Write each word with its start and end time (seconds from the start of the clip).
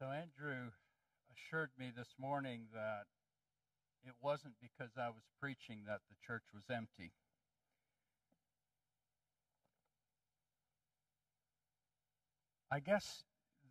So, 0.00 0.06
Andrew 0.06 0.70
assured 1.30 1.68
me 1.78 1.92
this 1.94 2.14
morning 2.18 2.68
that 2.72 3.04
it 4.02 4.14
wasn't 4.22 4.54
because 4.62 4.92
I 4.96 5.08
was 5.08 5.24
preaching 5.38 5.80
that 5.86 6.00
the 6.08 6.16
church 6.26 6.44
was 6.54 6.62
empty. 6.74 7.12
I 12.72 12.80
guess 12.80 13.24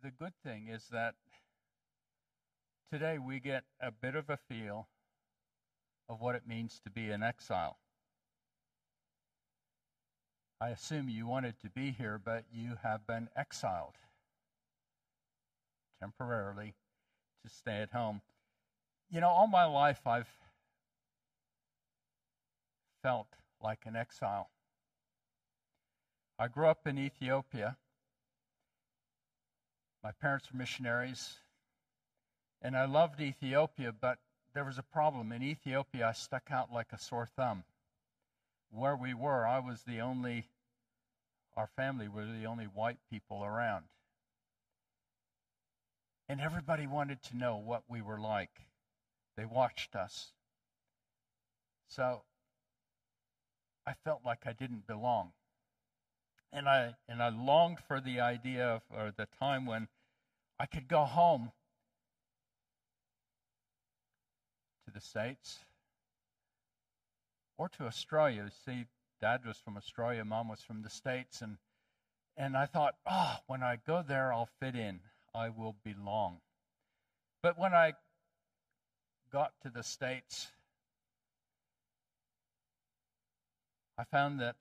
the 0.04 0.12
good 0.12 0.34
thing 0.44 0.68
is 0.68 0.86
that 0.92 1.14
today 2.92 3.18
we 3.18 3.40
get 3.40 3.64
a 3.82 3.90
bit 3.90 4.14
of 4.14 4.30
a 4.30 4.36
feel 4.36 4.86
of 6.08 6.20
what 6.20 6.36
it 6.36 6.46
means 6.46 6.80
to 6.84 6.90
be 6.90 7.10
an 7.10 7.24
exile. 7.24 7.78
I 10.60 10.68
assume 10.68 11.08
you 11.08 11.26
wanted 11.26 11.58
to 11.62 11.70
be 11.70 11.90
here, 11.90 12.20
but 12.24 12.44
you 12.52 12.76
have 12.84 13.04
been 13.04 13.28
exiled 13.36 13.96
temporarily 16.00 16.74
to 17.44 17.50
stay 17.50 17.82
at 17.82 17.90
home. 17.90 18.20
You 19.10 19.20
know, 19.20 19.28
all 19.28 19.46
my 19.46 19.64
life 19.64 20.06
I've 20.06 20.28
felt 23.02 23.28
like 23.62 23.80
an 23.86 23.96
exile. 23.96 24.50
I 26.38 26.48
grew 26.48 26.68
up 26.68 26.86
in 26.86 26.98
Ethiopia. 26.98 27.76
My 30.02 30.12
parents 30.12 30.50
were 30.50 30.58
missionaries, 30.58 31.40
and 32.62 32.76
I 32.76 32.86
loved 32.86 33.20
Ethiopia, 33.20 33.92
but 33.92 34.18
there 34.54 34.64
was 34.64 34.78
a 34.78 34.82
problem. 34.82 35.32
In 35.32 35.42
Ethiopia, 35.42 36.08
I 36.08 36.12
stuck 36.12 36.50
out 36.50 36.72
like 36.72 36.92
a 36.92 36.98
sore 36.98 37.26
thumb. 37.26 37.64
Where 38.70 38.96
we 38.96 39.12
were, 39.12 39.46
I 39.46 39.58
was 39.58 39.82
the 39.82 40.00
only, 40.00 40.48
our 41.56 41.68
family 41.76 42.08
were 42.08 42.24
the 42.24 42.46
only 42.46 42.64
white 42.64 42.98
people 43.10 43.44
around. 43.44 43.84
And 46.30 46.40
everybody 46.40 46.86
wanted 46.86 47.24
to 47.24 47.36
know 47.36 47.56
what 47.56 47.82
we 47.88 48.00
were 48.00 48.20
like. 48.20 48.60
They 49.36 49.44
watched 49.44 49.96
us. 49.96 50.28
So 51.88 52.22
I 53.84 53.94
felt 54.04 54.20
like 54.24 54.46
I 54.46 54.52
didn't 54.52 54.86
belong. 54.86 55.32
And 56.52 56.68
I 56.68 56.94
and 57.08 57.20
I 57.20 57.30
longed 57.30 57.78
for 57.80 58.00
the 58.00 58.20
idea 58.20 58.64
of 58.64 58.82
or 58.96 59.10
the 59.10 59.26
time 59.40 59.66
when 59.66 59.88
I 60.56 60.66
could 60.66 60.86
go 60.86 61.04
home 61.04 61.50
to 64.86 64.92
the 64.92 65.00
States 65.00 65.64
or 67.58 67.68
to 67.70 67.86
Australia. 67.86 68.52
See, 68.64 68.84
dad 69.20 69.44
was 69.44 69.58
from 69.58 69.76
Australia, 69.76 70.24
mom 70.24 70.46
was 70.46 70.60
from 70.60 70.82
the 70.82 70.90
States, 70.90 71.42
and 71.42 71.56
and 72.36 72.56
I 72.56 72.66
thought, 72.66 72.94
oh, 73.04 73.38
when 73.48 73.64
I 73.64 73.80
go 73.84 74.04
there 74.06 74.32
I'll 74.32 74.48
fit 74.60 74.76
in. 74.76 75.00
I 75.34 75.48
will 75.48 75.76
belong. 75.84 76.40
But 77.42 77.58
when 77.58 77.72
I 77.72 77.94
got 79.32 79.52
to 79.62 79.70
the 79.70 79.82
States, 79.82 80.48
I 83.98 84.04
found 84.04 84.40
that 84.40 84.56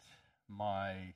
my 0.48 1.14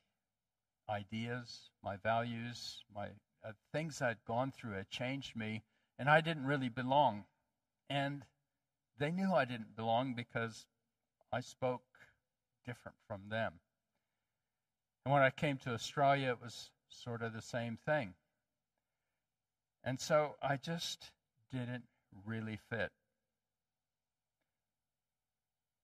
ideas, 0.90 1.70
my 1.84 1.98
values, 1.98 2.84
my 2.94 3.08
uh, 3.46 3.52
things 3.72 4.02
I'd 4.02 4.24
gone 4.26 4.52
through 4.52 4.74
had 4.74 4.90
changed 4.90 5.36
me, 5.36 5.64
and 6.00 6.09
I 6.09 6.22
didn't 6.22 6.46
really 6.46 6.70
belong. 6.70 7.26
And 7.90 8.24
they 8.98 9.12
knew 9.12 9.34
I 9.34 9.46
didn't 9.46 9.76
belong 9.76 10.14
because 10.14 10.66
I 11.31 11.42
spoke 11.42 11.84
different 12.66 12.98
from 13.08 13.30
them. 13.30 13.54
And 15.06 15.14
when 15.14 15.22
I 15.22 15.30
came 15.30 15.58
to 15.59 15.74
Australia, 15.74 16.30
it 16.31 16.42
was 16.42 16.70
sort 16.88 17.22
of 17.22 17.34
the 17.34 17.42
same 17.42 17.78
thing. 17.86 18.14
And 19.84 20.00
so 20.00 20.36
I 20.42 20.58
just 20.58 21.12
didn't 21.52 21.84
really 22.26 22.58
fit. 22.70 22.92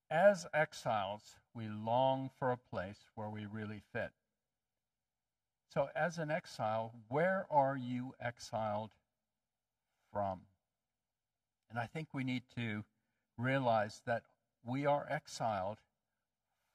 As 0.09 0.47
exiles, 0.53 1.35
we 1.53 1.67
long 1.67 2.31
for 2.39 2.51
a 2.51 2.57
place 2.57 3.05
where 3.15 3.29
we 3.29 3.45
really 3.45 3.81
fit. 3.93 4.11
So, 5.71 5.89
as 5.95 6.17
an 6.17 6.31
exile, 6.31 6.93
where 7.09 7.45
are 7.51 7.77
you 7.77 8.15
exiled 8.19 8.89
from? 10.11 10.41
And 11.69 11.77
I 11.77 11.85
think 11.85 12.07
we 12.11 12.23
need 12.23 12.43
to 12.55 12.83
realize 13.37 14.01
that 14.07 14.23
we 14.65 14.87
are 14.87 15.05
exiled 15.09 15.77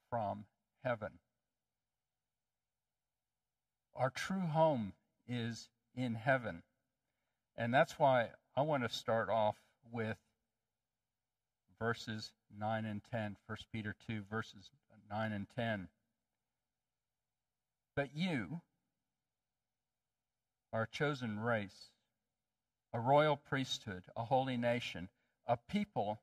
from 0.09 0.45
heaven. 0.85 1.19
Our 3.97 4.11
true 4.11 4.47
home 4.47 4.93
is 5.27 5.69
in 5.97 6.15
heaven. 6.15 6.63
And 7.57 7.73
that's 7.73 7.99
why 7.99 8.31
I 8.57 8.63
want 8.63 8.83
to 8.83 8.89
start 8.89 9.29
off 9.29 9.57
with 9.93 10.17
verses 11.79 12.33
9 12.59 12.85
and 12.85 13.03
10, 13.11 13.37
1 13.47 13.59
Peter 13.73 13.95
2, 14.09 14.23
verses 14.31 14.71
9 15.11 15.33
and 15.33 15.47
10. 15.57 15.89
But 17.95 18.11
you 18.15 18.61
are 20.73 20.83
a 20.83 20.89
chosen 20.89 21.39
race, 21.39 21.91
a 22.93 22.99
royal 22.99 23.37
priesthood, 23.37 24.03
a 24.17 24.25
holy 24.25 24.57
nation, 24.57 25.09
a 25.47 25.57
people 25.57 26.21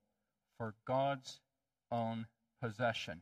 for 0.57 0.75
God's 0.85 1.39
own 1.91 2.27
possession. 2.61 3.21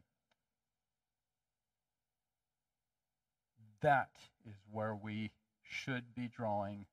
That 3.82 4.10
is 4.48 4.56
where 4.72 4.96
we 4.96 5.32
should 5.62 6.16
be 6.16 6.28
drawing 6.28 6.88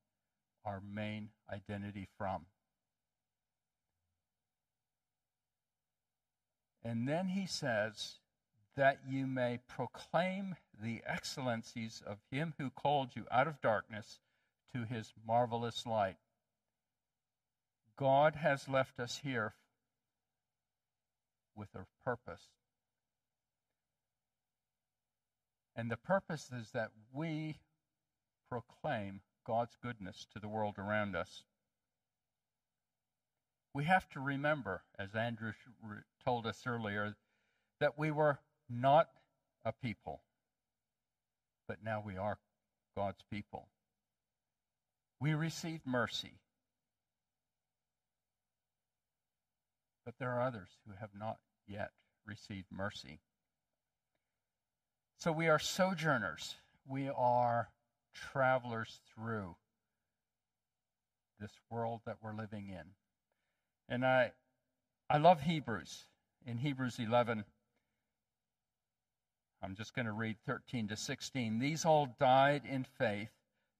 our 0.66 0.82
main 0.92 1.30
identity 1.50 2.08
from. 2.18 2.46
And 6.84 7.08
then 7.08 7.28
he 7.28 7.46
says, 7.46 8.16
that 8.76 8.98
you 9.08 9.26
may 9.26 9.58
proclaim 9.66 10.54
the 10.80 11.00
excellencies 11.06 12.02
of 12.06 12.18
him 12.30 12.54
who 12.58 12.70
called 12.70 13.10
you 13.16 13.24
out 13.30 13.48
of 13.48 13.60
darkness 13.62 14.20
to 14.74 14.84
his 14.84 15.12
marvelous 15.26 15.86
light. 15.86 16.16
God 17.98 18.36
has 18.36 18.68
left 18.68 19.00
us 19.00 19.20
here 19.24 19.54
with 21.56 21.70
a 21.74 21.86
purpose. 22.04 22.48
And 25.74 25.90
the 25.90 25.96
purpose 25.96 26.50
is 26.52 26.70
that 26.72 26.90
we 27.12 27.56
proclaim 28.50 29.22
God's 29.46 29.76
goodness 29.82 30.26
to 30.32 30.40
the 30.40 30.48
world 30.48 30.74
around 30.78 31.14
us. 31.14 31.44
We 33.72 33.84
have 33.84 34.08
to 34.10 34.20
remember, 34.20 34.82
as 34.98 35.14
Andrew 35.14 35.52
told 36.24 36.46
us 36.46 36.62
earlier, 36.66 37.14
that 37.78 37.98
we 37.98 38.10
were 38.10 38.40
not 38.68 39.08
a 39.64 39.72
people, 39.72 40.22
but 41.68 41.78
now 41.84 42.02
we 42.04 42.16
are 42.16 42.38
God's 42.96 43.22
people. 43.30 43.68
We 45.20 45.34
received 45.34 45.86
mercy, 45.86 46.40
but 50.04 50.14
there 50.18 50.30
are 50.30 50.42
others 50.42 50.70
who 50.86 50.94
have 50.98 51.10
not 51.18 51.38
yet 51.68 51.90
received 52.26 52.66
mercy. 52.70 53.20
So 55.18 55.32
we 55.32 55.48
are 55.48 55.58
sojourners. 55.58 56.56
We 56.88 57.08
are 57.08 57.68
travelers 58.32 59.00
through 59.14 59.56
this 61.38 61.52
world 61.70 62.00
that 62.06 62.16
we're 62.22 62.34
living 62.34 62.68
in. 62.68 62.84
And 63.88 64.04
I 64.04 64.32
I 65.08 65.18
love 65.18 65.42
Hebrews. 65.42 66.04
In 66.46 66.58
Hebrews 66.58 66.98
11 66.98 67.44
I'm 69.62 69.74
just 69.74 69.94
going 69.94 70.06
to 70.06 70.12
read 70.12 70.36
13 70.46 70.88
to 70.88 70.96
16. 70.96 71.58
These 71.58 71.84
all 71.84 72.14
died 72.20 72.62
in 72.64 72.84
faith, 72.84 73.30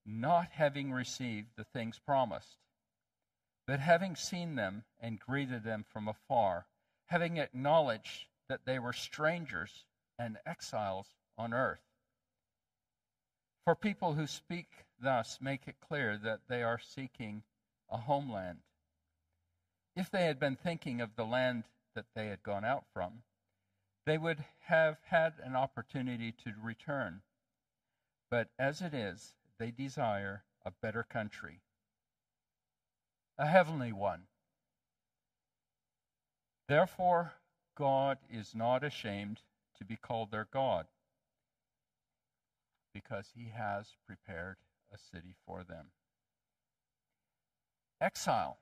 not 0.04 0.48
having 0.52 0.90
received 0.90 1.48
the 1.56 1.64
things 1.64 1.98
promised, 1.98 2.56
but 3.66 3.80
having 3.80 4.16
seen 4.16 4.54
them 4.54 4.84
and 4.98 5.20
greeted 5.20 5.64
them 5.64 5.84
from 5.88 6.08
afar, 6.08 6.66
having 7.06 7.36
acknowledged 7.36 8.26
that 8.48 8.64
they 8.64 8.78
were 8.78 8.92
strangers 8.92 9.84
and 10.18 10.38
exiles 10.46 11.06
on 11.36 11.52
earth. 11.52 11.85
For 13.66 13.74
people 13.74 14.14
who 14.14 14.28
speak 14.28 14.86
thus 15.00 15.40
make 15.40 15.66
it 15.66 15.80
clear 15.80 16.16
that 16.18 16.42
they 16.46 16.62
are 16.62 16.78
seeking 16.78 17.42
a 17.90 17.96
homeland. 17.96 18.60
If 19.96 20.08
they 20.08 20.26
had 20.26 20.38
been 20.38 20.54
thinking 20.54 21.00
of 21.00 21.16
the 21.16 21.24
land 21.24 21.64
that 21.96 22.04
they 22.14 22.28
had 22.28 22.44
gone 22.44 22.64
out 22.64 22.84
from, 22.92 23.24
they 24.04 24.18
would 24.18 24.44
have 24.60 24.98
had 25.06 25.32
an 25.42 25.56
opportunity 25.56 26.30
to 26.44 26.52
return. 26.62 27.22
But 28.30 28.50
as 28.56 28.82
it 28.82 28.94
is, 28.94 29.34
they 29.58 29.72
desire 29.72 30.44
a 30.64 30.70
better 30.70 31.02
country, 31.02 31.58
a 33.36 33.48
heavenly 33.48 33.92
one. 33.92 34.28
Therefore, 36.68 37.32
God 37.74 38.18
is 38.30 38.54
not 38.54 38.84
ashamed 38.84 39.40
to 39.78 39.84
be 39.84 39.96
called 39.96 40.30
their 40.30 40.46
God 40.52 40.86
because 42.96 43.28
he 43.36 43.52
has 43.54 43.94
prepared 44.06 44.56
a 44.90 44.96
city 44.96 45.34
for 45.44 45.62
them. 45.62 45.86
exile. 48.00 48.58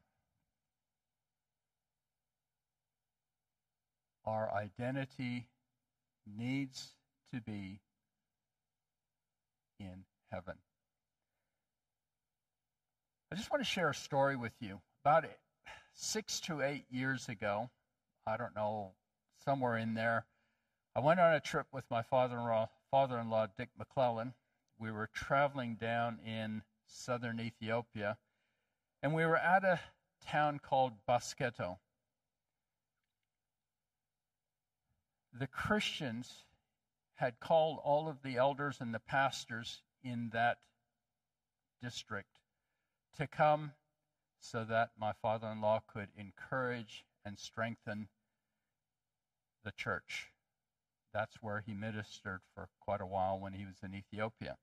Our 4.24 4.50
identity 4.52 5.46
needs 6.26 6.94
to 7.32 7.40
be 7.40 7.80
in 9.78 10.04
heaven. 10.32 10.54
I 13.30 13.36
just 13.36 13.52
want 13.52 13.62
to 13.62 13.68
share 13.68 13.90
a 13.90 13.94
story 13.94 14.34
with 14.34 14.54
you. 14.60 14.80
About 15.04 15.26
six 15.92 16.40
to 16.40 16.62
eight 16.62 16.86
years 16.90 17.28
ago, 17.28 17.70
I 18.26 18.36
don't 18.36 18.56
know, 18.56 18.92
somewhere 19.44 19.76
in 19.76 19.94
there, 19.94 20.24
I 20.96 21.00
went 21.00 21.20
on 21.20 21.34
a 21.34 21.40
trip 21.40 21.66
with 21.72 21.84
my 21.90 22.02
father-in-law, 22.94 23.48
father-in-law 23.48 23.48
Dick 23.58 23.70
McLellan. 23.76 24.34
We 24.78 24.92
were 24.92 25.10
traveling 25.12 25.74
down 25.74 26.20
in 26.24 26.62
southern 26.86 27.40
Ethiopia, 27.40 28.18
and 29.02 29.12
we 29.12 29.26
were 29.26 29.36
at 29.36 29.64
a 29.64 29.80
town 30.24 30.60
called 30.60 30.92
Basketo. 31.04 31.78
The 35.36 35.48
Christians 35.48 36.44
had 37.14 37.40
called 37.40 37.80
all 37.82 38.08
of 38.08 38.22
the 38.22 38.36
elders 38.36 38.76
and 38.80 38.94
the 38.94 39.00
pastors 39.00 39.82
in 40.04 40.30
that 40.32 40.58
district 41.82 42.38
to 43.18 43.26
come 43.26 43.72
so 44.38 44.62
that 44.62 44.90
my 44.96 45.10
father 45.20 45.48
in 45.48 45.60
law 45.60 45.80
could 45.92 46.10
encourage 46.16 47.04
and 47.24 47.40
strengthen 47.40 48.06
the 49.64 49.72
church. 49.72 50.33
That's 51.14 51.36
where 51.40 51.62
he 51.64 51.72
ministered 51.72 52.40
for 52.54 52.68
quite 52.80 53.00
a 53.00 53.06
while 53.06 53.38
when 53.38 53.52
he 53.52 53.64
was 53.64 53.76
in 53.84 53.94
Ethiopia. 53.94 54.56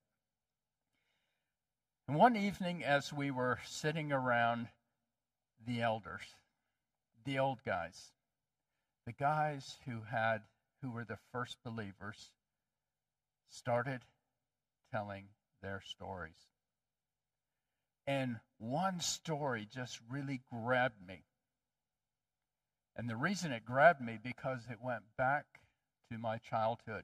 And 2.07 2.17
one 2.17 2.35
evening, 2.35 2.83
as 2.83 3.13
we 3.13 3.31
were 3.31 3.59
sitting 3.65 4.11
around 4.11 4.67
the 5.65 5.81
elders, 5.81 6.35
the 7.23 7.39
old 7.39 7.59
guys, 7.65 8.11
the 9.05 9.13
guys 9.13 9.77
who 9.85 10.01
had 10.11 10.41
who 10.81 10.91
were 10.91 11.05
the 11.05 11.19
first 11.31 11.57
believers 11.63 12.31
started 13.49 14.01
telling 14.91 15.25
their 15.61 15.81
stories. 15.85 16.49
And 18.05 18.39
one 18.57 18.99
story 18.99 19.67
just 19.71 19.99
really 20.09 20.41
grabbed 20.51 21.07
me. 21.07 21.23
And 22.95 23.09
the 23.09 23.15
reason 23.15 23.51
it 23.51 23.63
grabbed 23.63 24.01
me 24.01 24.17
because 24.21 24.63
it 24.69 24.79
went 24.81 25.03
back 25.17 25.45
to 26.11 26.17
my 26.17 26.37
childhood. 26.37 27.03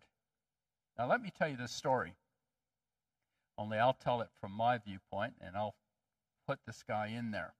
Now 0.97 1.07
let 1.07 1.21
me 1.21 1.31
tell 1.37 1.47
you 1.47 1.57
this 1.57 1.71
story. 1.71 2.13
Only 3.57 3.77
I'll 3.77 3.93
tell 3.93 4.21
it 4.21 4.29
from 4.39 4.51
my 4.51 4.77
viewpoint 4.77 5.33
and 5.41 5.55
I'll 5.55 5.75
put 6.45 6.59
this 6.65 6.83
guy 6.87 7.07
in 7.07 7.31
there. 7.31 7.53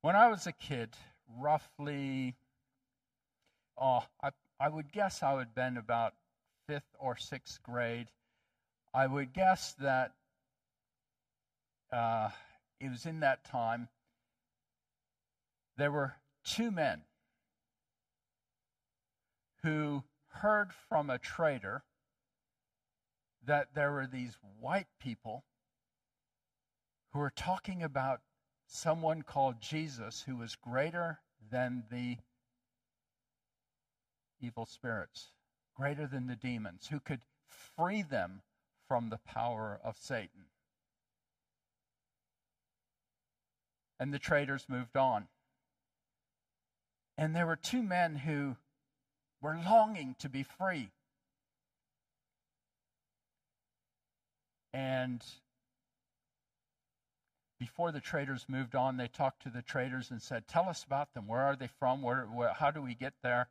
When 0.00 0.16
I 0.16 0.28
was 0.28 0.46
a 0.46 0.52
kid, 0.52 0.90
roughly 1.38 2.36
oh, 3.80 4.04
I, 4.22 4.30
I 4.60 4.68
would 4.68 4.92
guess 4.92 5.22
I 5.22 5.34
would 5.34 5.48
have 5.48 5.54
been 5.54 5.76
about 5.76 6.14
fifth 6.68 6.94
or 6.98 7.16
sixth 7.16 7.62
grade. 7.62 8.08
I 8.94 9.06
would 9.06 9.32
guess 9.32 9.74
that 9.80 10.12
uh, 11.92 12.30
it 12.80 12.90
was 12.90 13.06
in 13.06 13.20
that 13.20 13.44
time 13.44 13.88
there 15.76 15.90
were 15.90 16.14
two 16.44 16.70
men 16.70 17.02
who 19.62 20.02
heard 20.32 20.72
from 20.88 21.10
a 21.10 21.18
trader 21.18 21.84
that 23.44 23.74
there 23.74 23.92
were 23.92 24.06
these 24.06 24.36
white 24.60 24.88
people 25.00 25.44
who 27.12 27.18
were 27.18 27.32
talking 27.34 27.82
about 27.82 28.20
someone 28.66 29.22
called 29.22 29.60
Jesus 29.60 30.24
who 30.26 30.36
was 30.36 30.56
greater 30.56 31.20
than 31.50 31.84
the 31.90 32.16
evil 34.40 34.66
spirits, 34.66 35.32
greater 35.74 36.06
than 36.06 36.26
the 36.26 36.36
demons, 36.36 36.88
who 36.88 37.00
could 37.00 37.20
free 37.46 38.02
them 38.02 38.42
from 38.88 39.10
the 39.10 39.18
power 39.18 39.78
of 39.84 39.96
Satan. 39.96 40.46
And 44.00 44.12
the 44.12 44.18
traders 44.18 44.66
moved 44.68 44.96
on. 44.96 45.28
And 47.16 47.36
there 47.36 47.46
were 47.46 47.56
two 47.56 47.82
men 47.82 48.16
who 48.16 48.56
were 49.42 49.58
longing 49.66 50.14
to 50.20 50.28
be 50.28 50.44
free. 50.44 50.90
And 54.72 55.22
before 57.58 57.92
the 57.92 58.00
traders 58.00 58.46
moved 58.48 58.74
on, 58.74 58.96
they 58.96 59.08
talked 59.08 59.42
to 59.42 59.50
the 59.50 59.62
traders 59.62 60.10
and 60.10 60.22
said, 60.22 60.48
Tell 60.48 60.68
us 60.68 60.84
about 60.84 61.12
them. 61.12 61.26
Where 61.26 61.42
are 61.42 61.56
they 61.56 61.68
from? 61.78 62.02
Where, 62.02 62.22
where 62.22 62.52
how 62.52 62.70
do 62.70 62.80
we 62.80 62.94
get 62.94 63.14
there? 63.22 63.48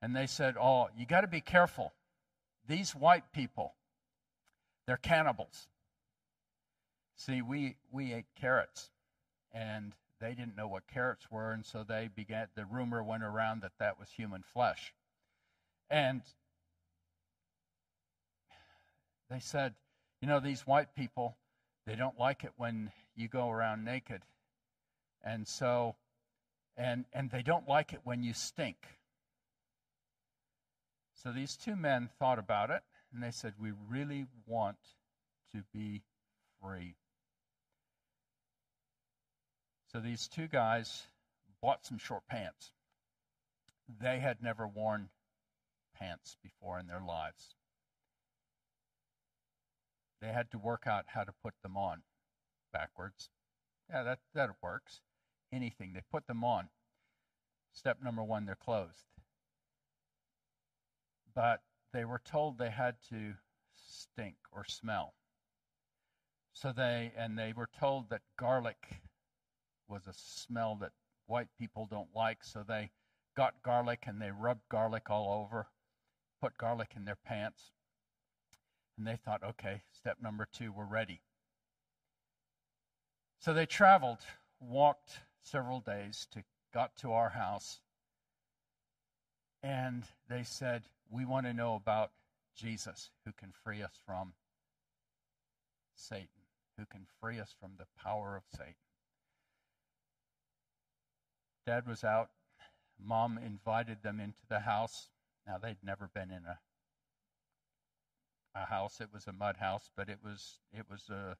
And 0.00 0.14
they 0.14 0.26
said, 0.26 0.54
Oh, 0.60 0.88
you 0.96 1.06
got 1.06 1.22
to 1.22 1.26
be 1.26 1.40
careful. 1.40 1.92
These 2.68 2.94
white 2.94 3.32
people, 3.32 3.74
they're 4.86 4.96
cannibals. 4.96 5.68
See, 7.16 7.42
we, 7.42 7.76
we 7.90 8.14
ate 8.14 8.26
carrots, 8.40 8.90
and 9.52 9.92
they 10.20 10.30
didn't 10.30 10.56
know 10.56 10.68
what 10.68 10.86
carrots 10.86 11.30
were, 11.30 11.52
and 11.52 11.66
so 11.66 11.84
they 11.84 12.08
began, 12.14 12.46
the 12.54 12.64
rumor 12.64 13.02
went 13.02 13.22
around 13.22 13.60
that 13.62 13.72
that 13.78 13.98
was 13.98 14.08
human 14.10 14.42
flesh. 14.42 14.94
And 15.90 16.22
they 19.28 19.40
said, 19.40 19.74
you 20.20 20.28
know, 20.28 20.40
these 20.40 20.66
white 20.66 20.94
people, 20.94 21.36
they 21.86 21.96
don't 21.96 22.18
like 22.18 22.44
it 22.44 22.52
when 22.56 22.92
you 23.16 23.28
go 23.28 23.50
around 23.50 23.84
naked. 23.84 24.22
And 25.22 25.46
so, 25.46 25.96
and, 26.76 27.04
and 27.12 27.30
they 27.30 27.42
don't 27.42 27.68
like 27.68 27.92
it 27.92 28.00
when 28.04 28.22
you 28.22 28.32
stink. 28.32 28.76
So 31.14 31.32
these 31.32 31.56
two 31.56 31.76
men 31.76 32.08
thought 32.18 32.38
about 32.38 32.70
it, 32.70 32.82
and 33.12 33.22
they 33.22 33.30
said, 33.30 33.54
We 33.60 33.72
really 33.88 34.26
want 34.46 34.78
to 35.52 35.62
be 35.74 36.02
free. 36.62 36.94
So 39.92 40.00
these 40.00 40.28
two 40.28 40.46
guys 40.46 41.02
bought 41.60 41.84
some 41.84 41.98
short 41.98 42.22
pants. 42.28 42.70
They 44.00 44.20
had 44.20 44.42
never 44.42 44.66
worn 44.66 45.08
pants 46.00 46.36
before 46.42 46.78
in 46.80 46.86
their 46.88 47.02
lives. 47.06 47.54
They 50.22 50.28
had 50.28 50.50
to 50.52 50.58
work 50.58 50.84
out 50.86 51.06
how 51.08 51.24
to 51.24 51.32
put 51.44 51.54
them 51.62 51.76
on 51.76 52.02
backwards. 52.72 53.30
Yeah, 53.90 54.02
that, 54.04 54.20
that 54.34 54.50
works. 54.62 55.00
Anything. 55.52 55.92
They 55.94 56.02
put 56.10 56.26
them 56.26 56.44
on. 56.44 56.68
Step 57.72 57.98
number 58.02 58.22
one, 58.24 58.46
they're 58.46 58.56
closed. 58.56 59.06
but 61.34 61.62
they 61.92 62.04
were 62.04 62.20
told 62.24 62.58
they 62.58 62.70
had 62.70 62.96
to 63.10 63.34
stink 63.74 64.36
or 64.52 64.64
smell. 64.64 65.14
So 66.52 66.72
they, 66.72 67.12
and 67.16 67.38
they 67.38 67.52
were 67.52 67.68
told 67.78 68.10
that 68.10 68.22
garlic 68.38 69.02
was 69.88 70.06
a 70.06 70.12
smell 70.14 70.76
that 70.76 70.92
white 71.26 71.48
people 71.58 71.86
don't 71.90 72.14
like, 72.14 72.44
so 72.44 72.64
they 72.66 72.90
got 73.36 73.62
garlic 73.62 74.04
and 74.06 74.20
they 74.20 74.30
rubbed 74.30 74.68
garlic 74.70 75.10
all 75.10 75.44
over, 75.44 75.68
put 76.40 76.58
garlic 76.58 76.92
in 76.96 77.04
their 77.04 77.18
pants. 77.24 77.72
And 78.96 79.06
they 79.06 79.16
thought, 79.16 79.42
okay, 79.42 79.82
step 79.92 80.18
number 80.22 80.46
two, 80.50 80.72
we're 80.72 80.84
ready. 80.84 81.20
So 83.38 83.54
they 83.54 83.66
traveled, 83.66 84.18
walked 84.60 85.20
several 85.42 85.80
days 85.80 86.26
to 86.32 86.42
got 86.72 86.96
to 86.98 87.12
our 87.12 87.30
house, 87.30 87.80
and 89.62 90.04
they 90.28 90.42
said, 90.42 90.82
we 91.10 91.24
want 91.24 91.46
to 91.46 91.52
know 91.52 91.74
about 91.74 92.12
Jesus 92.56 93.10
who 93.24 93.32
can 93.32 93.52
free 93.64 93.82
us 93.82 93.98
from 94.06 94.32
Satan, 95.94 96.28
who 96.78 96.84
can 96.86 97.06
free 97.20 97.40
us 97.40 97.54
from 97.60 97.72
the 97.78 97.86
power 98.02 98.36
of 98.36 98.42
Satan. 98.56 98.74
Dad 101.66 101.86
was 101.86 102.04
out. 102.04 102.30
Mom 103.02 103.38
invited 103.38 104.02
them 104.02 104.20
into 104.20 104.46
the 104.48 104.60
house. 104.60 105.08
Now, 105.46 105.58
they'd 105.58 105.82
never 105.82 106.08
been 106.14 106.30
in 106.30 106.44
a 106.44 106.58
a 108.52 108.66
house. 108.66 109.00
It 109.00 109.12
was 109.12 109.28
a 109.28 109.32
mud 109.32 109.58
house, 109.58 109.90
but 109.96 110.08
it 110.08 110.18
was 110.24 110.58
it 110.72 110.86
was 110.90 111.08
uh, 111.08 111.34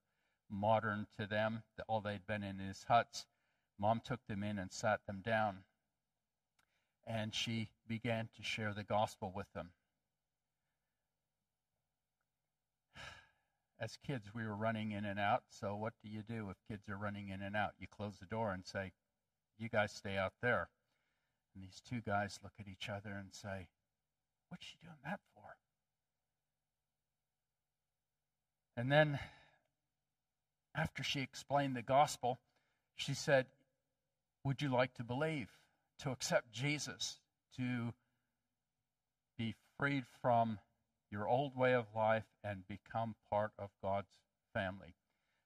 modern 0.49 1.09
to 1.19 1.26
them. 1.26 1.64
All 1.88 2.00
they'd 2.00 2.26
been 2.26 2.45
in 2.45 2.61
is 2.61 2.85
huts. 2.87 3.26
Mom 3.78 4.00
took 4.04 4.25
them 4.28 4.45
in 4.45 4.59
and 4.61 4.73
sat 4.73 5.00
them 5.07 5.21
down 5.25 5.64
and 7.07 7.35
she 7.35 7.71
began 7.88 8.28
to 8.37 8.42
share 8.42 8.73
the 8.75 8.85
gospel 8.85 9.33
with 9.35 9.52
them. 9.52 9.71
As 13.80 13.97
kids, 14.07 14.28
we 14.35 14.45
were 14.45 14.54
running 14.54 14.92
in 14.92 15.04
and 15.07 15.19
out. 15.19 15.45
So, 15.49 15.75
what 15.75 15.95
do 16.02 16.11
you 16.11 16.23
do 16.23 16.50
if 16.50 16.57
kids 16.69 16.88
are 16.88 16.99
running 16.99 17.30
in 17.30 17.40
and 17.40 17.57
out? 17.57 17.71
You 17.78 17.87
close 17.88 18.19
the 18.19 18.26
door 18.26 18.52
and 18.52 18.66
say, 18.66 18.92
You 19.59 19.71
guys 19.71 19.92
stay 19.92 20.19
out 20.19 20.35
there. 20.42 20.69
And 21.54 21.64
these 21.64 21.80
two 21.88 22.02
guys 22.02 22.38
look 22.42 22.52
at 22.61 22.69
each 22.69 22.90
other 22.90 23.11
and 23.11 23.33
say, 23.33 23.69
What's 24.50 24.66
she 24.66 24.76
doing 24.83 24.99
that 25.04 25.21
for? 25.35 25.57
And 28.76 28.90
then, 28.90 29.19
after 30.75 31.02
she 31.02 31.21
explained 31.21 31.76
the 31.76 31.83
gospel, 31.83 32.40
she 32.97 33.14
said, 33.14 33.47
Would 34.45 34.61
you 34.61 34.69
like 34.69 34.95
to 34.95 35.04
believe, 35.04 35.49
to 36.00 36.11
accept 36.11 36.52
Jesus, 36.52 37.21
to 37.57 37.92
be 39.38 39.54
freed 39.78 40.04
from 40.21 40.59
your 41.11 41.28
old 41.28 41.57
way 41.57 41.75
of 41.75 41.87
life 41.95 42.26
and 42.42 42.66
become 42.69 43.14
part 43.30 43.52
of 43.59 43.71
God's 43.83 44.16
family? 44.52 44.95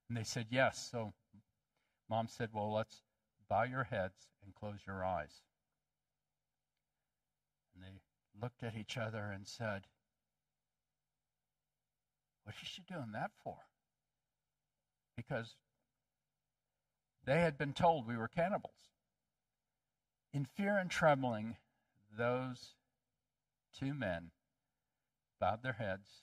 And 0.08 0.16
they 0.16 0.24
said, 0.24 0.46
Yes. 0.50 0.88
So 0.90 1.12
mom 2.08 2.28
said, 2.28 2.50
Well, 2.52 2.72
let's 2.72 3.02
bow 3.48 3.64
your 3.64 3.84
heads 3.84 4.28
and 4.44 4.54
close 4.54 4.78
your 4.86 5.04
eyes. 5.04 5.42
And 7.74 7.84
they 7.84 8.00
looked 8.40 8.62
at 8.62 8.76
each 8.76 8.96
other 8.96 9.30
and 9.32 9.46
said, 9.46 9.86
What 12.44 12.56
is 12.60 12.68
she 12.68 12.82
doing 12.82 13.12
that 13.12 13.30
for? 13.42 13.56
Because 15.16 15.56
they 17.24 17.40
had 17.40 17.56
been 17.56 17.72
told 17.72 18.06
we 18.06 18.16
were 18.16 18.28
cannibals. 18.28 18.90
In 20.32 20.44
fear 20.44 20.76
and 20.76 20.90
trembling, 20.90 21.56
those 22.16 22.74
two 23.78 23.94
men 23.94 24.30
bowed 25.40 25.62
their 25.62 25.74
heads, 25.74 26.22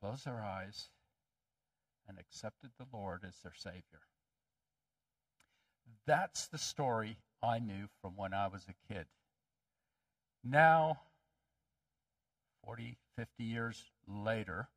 closed 0.00 0.26
their 0.26 0.42
eyes, 0.42 0.90
and 2.06 2.18
accepted 2.18 2.70
the 2.78 2.86
Lord 2.92 3.24
as 3.26 3.36
their 3.42 3.54
Savior. 3.54 4.02
That's 6.06 6.46
the 6.46 6.58
story 6.58 7.18
I 7.42 7.58
knew 7.58 7.88
from 8.00 8.16
when 8.16 8.34
I 8.34 8.48
was 8.48 8.66
a 8.68 8.92
kid. 8.92 9.06
Now, 10.42 11.00
40, 12.64 12.96
50 13.16 13.44
years 13.44 13.90
later, 14.06 14.68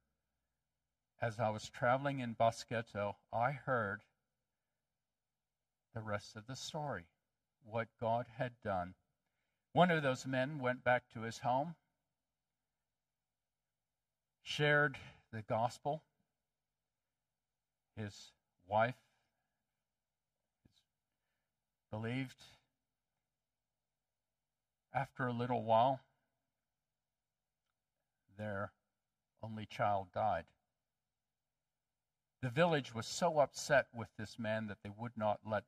as 1.22 1.40
I 1.40 1.50
was 1.50 1.70
traveling 1.70 2.20
in 2.20 2.36
Basketo, 2.36 3.16
I 3.32 3.52
heard 3.52 4.02
the 5.94 6.02
rest 6.02 6.36
of 6.36 6.48
the 6.48 6.56
story, 6.56 7.06
what 7.64 7.88
God 8.00 8.26
had 8.38 8.52
done. 8.64 8.96
One 9.72 9.90
of 9.90 10.04
those 10.04 10.26
men 10.26 10.60
went 10.60 10.84
back 10.84 11.04
to 11.14 11.22
his 11.22 11.40
home, 11.40 11.76
shared 14.42 14.98
the 15.32 15.44
gospel. 15.44 16.04
His 17.96 18.32
wife 18.68 18.96
believed. 21.90 22.44
After 24.94 25.26
a 25.28 25.34
little 25.34 25.64
while, 25.64 26.02
their 28.38 28.72
only 29.42 29.66
child 29.66 30.08
died. 30.14 30.46
The 32.42 32.50
village 32.50 32.94
was 32.94 33.08
so 33.08 33.40
upset 33.40 33.88
with 33.94 34.10
this 34.18 34.38
man 34.38 34.68
that 34.68 34.78
they 34.84 34.92
would 34.96 35.14
not 35.16 35.40
let 35.46 35.64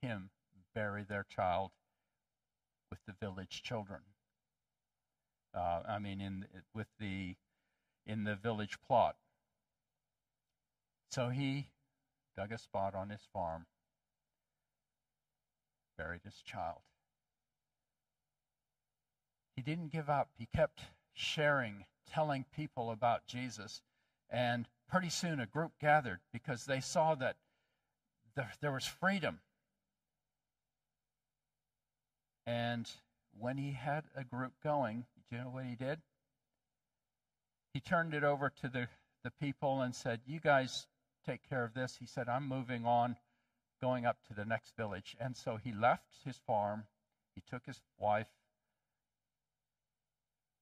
him 0.00 0.30
bury 0.74 1.04
their 1.04 1.24
child 1.28 1.72
with 2.90 3.00
the 3.06 3.12
village 3.12 3.62
children. 3.62 4.00
Uh, 5.52 5.82
I 5.86 5.98
mean, 5.98 6.20
in 6.20 6.46
with 6.72 6.86
the 6.98 7.34
in 8.06 8.24
the 8.24 8.36
village 8.36 8.78
plot. 8.80 9.16
So 11.10 11.28
he 11.28 11.70
dug 12.36 12.52
a 12.52 12.58
spot 12.58 12.94
on 12.94 13.10
his 13.10 13.26
farm, 13.32 13.66
buried 15.98 16.22
his 16.24 16.40
child. 16.42 16.82
He 19.60 19.70
didn't 19.70 19.92
give 19.92 20.08
up. 20.08 20.30
He 20.38 20.46
kept 20.46 20.80
sharing, 21.12 21.84
telling 22.10 22.46
people 22.56 22.90
about 22.90 23.26
Jesus, 23.26 23.82
and 24.30 24.66
pretty 24.88 25.10
soon 25.10 25.38
a 25.38 25.44
group 25.44 25.72
gathered 25.78 26.20
because 26.32 26.64
they 26.64 26.80
saw 26.80 27.14
that 27.16 27.36
there, 28.62 28.72
was 28.72 28.86
freedom 28.86 29.40
and 32.46 32.88
when 33.38 33.58
he 33.58 33.72
had 33.72 34.04
a 34.16 34.24
group 34.24 34.52
going, 34.64 35.04
do 35.28 35.36
you 35.36 35.42
know 35.42 35.50
what 35.50 35.66
he 35.66 35.74
did? 35.74 36.00
He 37.74 37.80
turned 37.80 38.14
it 38.14 38.24
over 38.24 38.48
to 38.62 38.68
the, 38.70 38.88
the 39.22 39.30
people 39.30 39.82
and 39.82 39.94
said, 39.94 40.20
You 40.24 40.40
guys 40.40 40.86
take 41.26 41.46
care 41.46 41.64
of 41.64 41.74
this. 41.74 41.98
He 42.00 42.06
said, 42.06 42.30
I'm 42.30 42.48
moving 42.48 42.86
on, 42.86 43.16
going 43.78 44.06
up 44.06 44.16
to 44.28 44.32
the 44.32 44.46
next 44.46 44.74
village. 44.74 45.16
And 45.20 45.36
so 45.36 45.58
he 45.62 45.74
left 45.74 46.24
his 46.24 46.38
farm, 46.46 46.84
he 47.34 47.42
took 47.46 47.66
his 47.66 47.82
wife, 47.98 48.28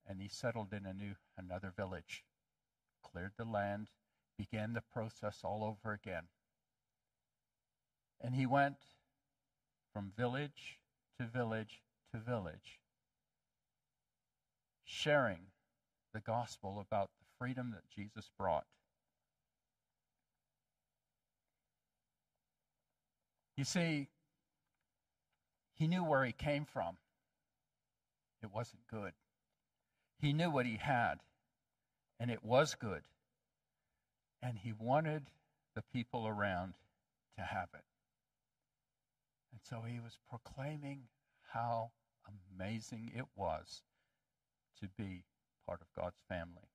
and 0.09 0.19
he 0.19 0.27
settled 0.27 0.73
in 0.73 0.87
a 0.87 0.93
new 0.93 1.13
another 1.37 1.71
village, 1.77 2.25
cleared 3.03 3.33
the 3.37 3.45
land, 3.45 3.89
began 4.37 4.73
the 4.73 4.81
process 4.81 5.41
all 5.43 5.63
over 5.63 5.93
again. 5.93 6.23
And 8.19 8.33
he 8.33 8.47
went 8.47 8.77
from 9.93 10.11
village 10.17 10.79
to 11.19 11.27
village 11.27 11.83
to 12.11 12.19
village, 12.19 12.79
sharing 14.83 15.51
the 16.13 16.19
gospel 16.19 16.79
about 16.79 17.11
the 17.19 17.25
freedom 17.37 17.71
that 17.71 17.87
Jesus 17.95 18.31
brought. 18.37 18.65
You 23.55 23.63
see, 23.63 24.07
he 25.75 25.85
knew 25.85 26.03
where 26.03 26.23
he 26.23 26.31
came 26.31 26.65
from. 26.65 26.97
It 28.41 28.51
wasn't 28.53 28.87
good. 28.89 29.11
He 30.19 30.33
knew 30.33 30.51
what 30.51 30.65
he 30.65 30.75
had, 30.75 31.15
and 32.19 32.29
it 32.29 32.43
was 32.43 32.75
good. 32.75 33.03
And 34.41 34.57
he 34.57 34.73
wanted 34.77 35.23
the 35.75 35.81
people 35.93 36.27
around 36.27 36.73
to 37.37 37.43
have 37.43 37.69
it. 37.73 37.85
And 39.51 39.61
so 39.63 39.81
he 39.87 39.99
was 39.99 40.17
proclaiming 40.29 41.03
how 41.53 41.91
amazing 42.57 43.11
it 43.15 43.25
was 43.35 43.81
to 44.81 44.89
be 44.97 45.23
part 45.65 45.81
of 45.81 45.87
God's 45.95 46.19
family. 46.27 46.69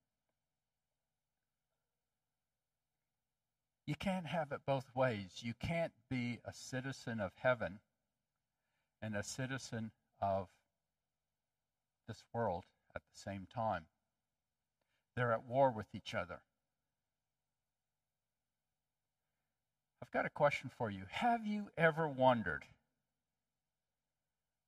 You 3.85 3.95
can't 3.95 4.25
have 4.25 4.51
it 4.51 4.61
both 4.65 4.85
ways. 4.95 5.41
You 5.41 5.53
can't 5.53 5.93
be 6.09 6.39
a 6.43 6.51
citizen 6.51 7.19
of 7.19 7.31
heaven 7.35 7.79
and 9.01 9.15
a 9.15 9.21
citizen 9.21 9.91
of 10.19 10.47
this 12.07 12.23
world 12.33 12.63
at 12.95 13.01
the 13.01 13.19
same 13.19 13.47
time. 13.53 13.83
They're 15.15 15.33
at 15.33 15.45
war 15.45 15.71
with 15.71 15.87
each 15.93 16.13
other. 16.13 16.39
I've 20.01 20.11
got 20.11 20.25
a 20.25 20.29
question 20.29 20.69
for 20.77 20.89
you. 20.89 21.03
Have 21.09 21.45
you 21.45 21.69
ever 21.77 22.07
wondered 22.07 22.63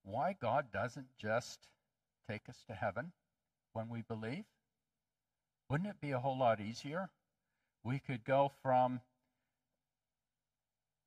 why 0.04 0.36
God 0.40 0.72
doesn't 0.72 1.08
just 1.20 1.68
take 2.30 2.50
us 2.50 2.64
to 2.68 2.74
heaven 2.74 3.12
when 3.74 3.90
we 3.90 4.02
believe? 4.02 4.46
Wouldn't 5.70 5.90
it 5.90 6.02
be 6.02 6.12
a 6.12 6.20
whole 6.20 6.38
lot 6.38 6.62
easier? 6.62 7.10
We 7.84 8.00
could 8.00 8.24
go 8.24 8.52
from 8.64 9.02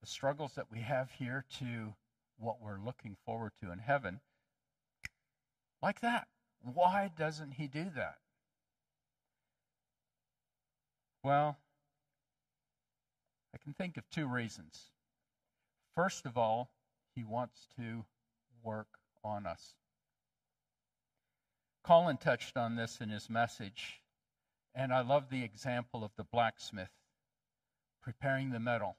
the 0.00 0.06
struggles 0.06 0.54
that 0.54 0.70
we 0.70 0.80
have 0.80 1.10
here 1.10 1.44
to 1.58 1.94
what 2.38 2.60
we're 2.60 2.78
looking 2.78 3.16
forward 3.26 3.52
to 3.62 3.72
in 3.72 3.78
heaven 3.78 4.20
like 5.82 6.00
that. 6.00 6.28
Why 6.62 7.10
doesn't 7.16 7.52
he 7.52 7.66
do 7.66 7.90
that? 7.94 8.18
Well, 11.22 11.58
I 13.54 13.58
can 13.58 13.74
think 13.74 13.96
of 13.96 14.08
two 14.10 14.26
reasons. 14.26 14.90
First 15.94 16.26
of 16.26 16.36
all, 16.36 16.70
he 17.14 17.24
wants 17.24 17.66
to 17.76 18.04
work 18.62 18.88
on 19.24 19.46
us. 19.46 19.74
Colin 21.82 22.16
touched 22.16 22.56
on 22.56 22.76
this 22.76 23.00
in 23.00 23.08
his 23.08 23.28
message, 23.28 24.00
and 24.74 24.92
I 24.92 25.00
love 25.00 25.30
the 25.30 25.42
example 25.42 26.04
of 26.04 26.12
the 26.16 26.24
blacksmith 26.24 26.90
preparing 28.02 28.50
the 28.50 28.60
metal, 28.60 28.96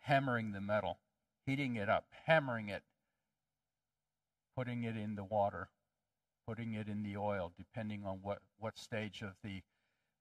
hammering 0.00 0.52
the 0.52 0.60
metal, 0.60 0.98
heating 1.46 1.76
it 1.76 1.88
up, 1.88 2.06
hammering 2.26 2.68
it, 2.68 2.82
putting 4.56 4.84
it 4.84 4.96
in 4.96 5.14
the 5.14 5.24
water, 5.24 5.68
putting 6.50 6.74
it 6.74 6.88
in 6.88 7.04
the 7.04 7.16
oil, 7.16 7.52
depending 7.56 8.04
on 8.04 8.18
what, 8.22 8.40
what 8.58 8.76
stage 8.76 9.22
of 9.22 9.34
the 9.44 9.62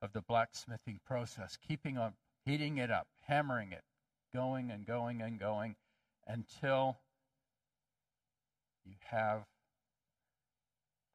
of 0.03 0.13
the 0.13 0.21
blacksmithing 0.21 0.99
process, 1.03 1.57
keeping 1.67 1.97
on 1.97 2.13
heating 2.45 2.77
it 2.77 2.91
up, 2.91 3.07
hammering 3.27 3.71
it, 3.71 3.81
going 4.31 4.69
and 4.69 4.85
going 4.85 5.23
and 5.23 5.39
going 5.39 5.75
until 6.27 6.99
you 8.85 8.93
have 9.09 9.41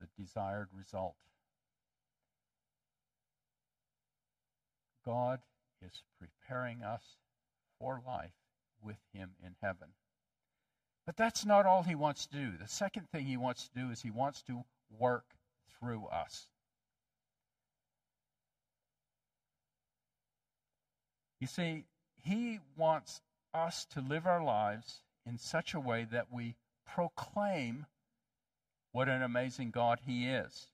the 0.00 0.09
desired 0.21 0.68
result. 0.76 1.14
God 5.06 5.38
is 5.80 6.02
preparing 6.18 6.83
us 6.83 7.02
for 7.78 8.02
life 8.04 8.35
with 8.83 8.99
Him 9.12 9.30
in 9.42 9.54
heaven. 9.62 9.88
But 11.06 11.16
that's 11.16 11.47
not 11.47 11.66
all 11.66 11.85
He 11.85 11.94
wants 11.94 12.26
to 12.26 12.37
do. 12.37 12.59
The 12.59 12.68
second 12.68 13.09
thing 13.11 13.26
He 13.26 13.37
wants 13.37 13.68
to 13.68 13.80
do 13.80 13.90
is 13.90 14.02
He 14.02 14.11
wants 14.11 14.42
to 14.42 14.64
work 14.98 15.24
through 15.78 16.06
us. 16.06 16.48
You 21.40 21.46
see, 21.46 21.84
He 22.22 22.60
wants 22.76 23.20
us 23.52 23.84
to 23.92 24.00
live 24.00 24.26
our 24.26 24.42
lives 24.42 25.02
in 25.26 25.38
such 25.38 25.74
a 25.74 25.80
way 25.80 26.06
that 26.10 26.32
we 26.32 26.56
proclaim 26.86 27.86
what 28.92 29.08
an 29.08 29.22
amazing 29.22 29.70
God 29.70 30.00
He 30.06 30.26
is. 30.26 30.68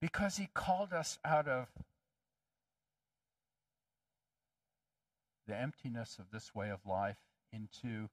Because 0.00 0.36
He 0.36 0.48
called 0.52 0.92
us 0.92 1.18
out 1.24 1.48
of 1.48 1.68
the 5.46 5.56
emptiness 5.56 6.18
of 6.18 6.26
this 6.30 6.54
way 6.54 6.70
of 6.70 6.84
life 6.86 7.16
into 7.52 8.08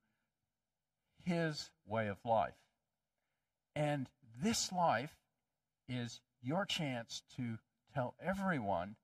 His 1.26 1.72
way 1.86 2.08
of 2.08 2.18
life. 2.24 2.56
And 3.76 4.10
this 4.42 4.72
life 4.72 5.16
is 5.88 6.22
your 6.42 6.66
chance 6.66 7.24
to 7.38 7.58
tell 7.94 8.16
everyone 8.22 8.96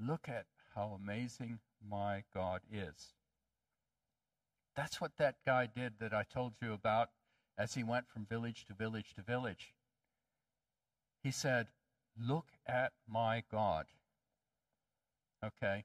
look 0.00 0.28
at 0.28 0.46
how 0.74 0.98
amazing 1.02 1.58
my 1.86 2.24
God 2.34 2.60
is. 2.72 3.14
That's 4.76 5.00
what 5.00 5.16
that 5.18 5.36
guy 5.44 5.66
did 5.66 5.94
that 5.98 6.14
I 6.14 6.22
told 6.22 6.52
you 6.62 6.72
about 6.72 7.10
as 7.58 7.74
he 7.74 7.82
went 7.82 8.08
from 8.08 8.26
village 8.26 8.64
to 8.66 8.74
village 8.74 9.14
to 9.14 9.22
village. 9.22 9.74
He 11.22 11.30
said, 11.30 11.68
Look 12.20 12.46
at 12.66 12.92
my 13.08 13.42
God. 13.50 13.86
Okay? 15.44 15.84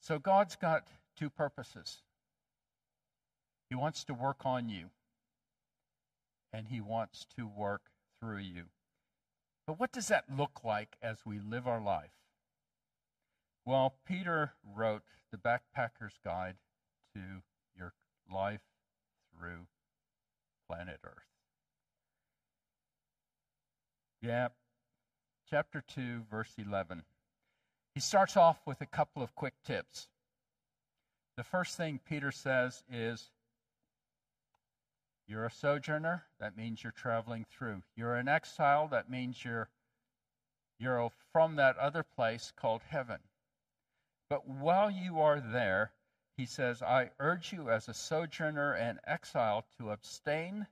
So 0.00 0.18
God's 0.18 0.56
got 0.56 0.88
two 1.16 1.30
purposes. 1.30 2.02
He 3.68 3.74
wants 3.74 4.04
to 4.04 4.14
work 4.14 4.44
on 4.44 4.68
you, 4.68 4.90
and 6.52 6.68
He 6.68 6.80
wants 6.80 7.26
to 7.36 7.46
work 7.46 7.82
through 8.20 8.38
you. 8.38 8.64
But 9.66 9.78
what 9.78 9.92
does 9.92 10.08
that 10.08 10.24
look 10.34 10.64
like 10.64 10.96
as 11.02 11.26
we 11.26 11.38
live 11.38 11.66
our 11.66 11.80
life? 11.80 12.12
Well, 13.64 13.96
Peter 14.06 14.54
wrote 14.64 15.02
the 15.30 15.36
Backpacker's 15.36 16.18
Guide 16.24 16.56
to 17.14 17.20
Your 17.76 17.92
Life 18.32 18.62
Through 19.30 19.66
Planet 20.66 21.00
Earth. 21.04 21.28
Yeah, 24.22 24.48
chapter 25.48 25.84
2, 25.86 26.22
verse 26.30 26.54
11. 26.58 27.02
He 27.94 28.00
starts 28.00 28.36
off 28.36 28.58
with 28.66 28.80
a 28.80 28.86
couple 28.86 29.22
of 29.22 29.34
quick 29.34 29.54
tips. 29.64 30.08
The 31.36 31.44
first 31.44 31.76
thing 31.76 32.00
Peter 32.04 32.32
says 32.32 32.82
is 32.90 33.30
you're 35.28 35.44
a 35.44 35.50
sojourner, 35.50 36.24
that 36.40 36.56
means 36.56 36.82
you're 36.82 36.90
traveling 36.90 37.44
through. 37.50 37.82
You're 37.94 38.16
an 38.16 38.28
exile, 38.28 38.88
that 38.88 39.10
means 39.10 39.44
you're 39.44 39.68
you're 40.80 41.10
from 41.32 41.56
that 41.56 41.76
other 41.76 42.02
place 42.02 42.52
called 42.56 42.82
heaven. 42.88 43.18
But 44.30 44.48
while 44.48 44.90
you 44.90 45.20
are 45.20 45.40
there, 45.40 45.92
he 46.36 46.46
says, 46.46 46.82
I 46.82 47.10
urge 47.18 47.52
you 47.52 47.68
as 47.68 47.88
a 47.88 47.94
sojourner 47.94 48.72
and 48.72 49.00
exile 49.04 49.66
to 49.76 49.90
abstain 49.90 50.68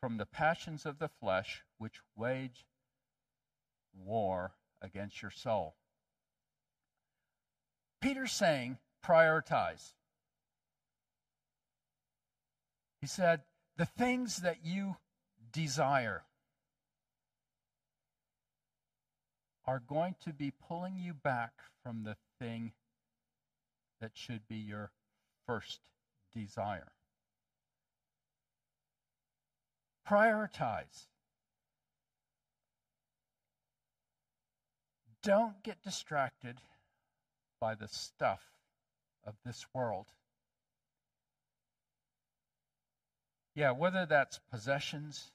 from 0.00 0.16
the 0.16 0.26
passions 0.26 0.84
of 0.84 0.98
the 0.98 1.08
flesh 1.08 1.62
which 1.78 2.00
wage 2.16 2.66
war 3.94 4.52
against 4.82 5.22
your 5.22 5.30
soul. 5.30 5.76
Peter's 8.00 8.32
saying, 8.32 8.78
prioritize. 9.04 9.92
He 13.00 13.06
said, 13.06 13.42
the 13.80 13.86
things 13.86 14.42
that 14.42 14.58
you 14.62 14.94
desire 15.54 16.24
are 19.66 19.80
going 19.88 20.14
to 20.22 20.34
be 20.34 20.52
pulling 20.68 20.98
you 20.98 21.14
back 21.14 21.52
from 21.82 22.04
the 22.04 22.14
thing 22.38 22.72
that 23.98 24.10
should 24.12 24.46
be 24.46 24.56
your 24.56 24.90
first 25.46 25.80
desire. 26.34 26.92
Prioritize. 30.06 31.06
Don't 35.22 35.62
get 35.62 35.82
distracted 35.82 36.58
by 37.58 37.74
the 37.74 37.88
stuff 37.88 38.42
of 39.24 39.36
this 39.42 39.64
world. 39.72 40.08
Yeah, 43.60 43.72
whether 43.72 44.06
that's 44.06 44.40
possessions 44.50 45.32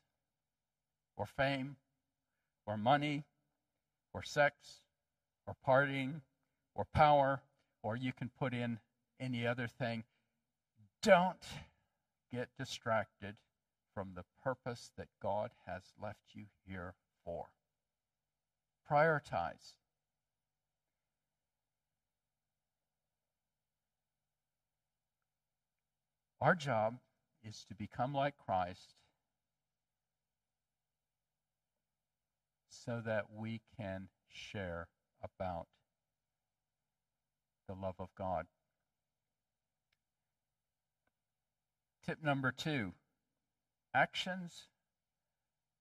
or 1.15 1.27
fame 1.27 1.75
or 2.65 2.75
money 2.75 3.23
or 4.15 4.23
sex 4.23 4.81
or 5.45 5.55
partying 5.63 6.21
or 6.73 6.85
power, 6.85 7.43
or 7.83 7.95
you 7.95 8.11
can 8.11 8.31
put 8.39 8.51
in 8.51 8.79
any 9.19 9.45
other 9.45 9.67
thing. 9.67 10.05
Don't 11.03 11.45
get 12.33 12.49
distracted 12.57 13.35
from 13.93 14.13
the 14.15 14.23
purpose 14.43 14.89
that 14.97 15.09
God 15.21 15.51
has 15.67 15.83
left 16.01 16.33
you 16.33 16.45
here 16.65 16.95
for. 17.23 17.45
Prioritize. 18.89 19.75
Our 26.41 26.55
job 26.55 26.95
is 27.47 27.65
to 27.69 27.75
become 27.75 28.13
like 28.13 28.35
Christ 28.37 28.95
so 32.69 33.01
that 33.05 33.25
we 33.35 33.61
can 33.77 34.09
share 34.29 34.87
about 35.23 35.67
the 37.67 37.73
love 37.73 37.95
of 37.99 38.09
God. 38.17 38.45
Tip 42.05 42.23
number 42.23 42.51
two 42.51 42.93
actions 43.93 44.67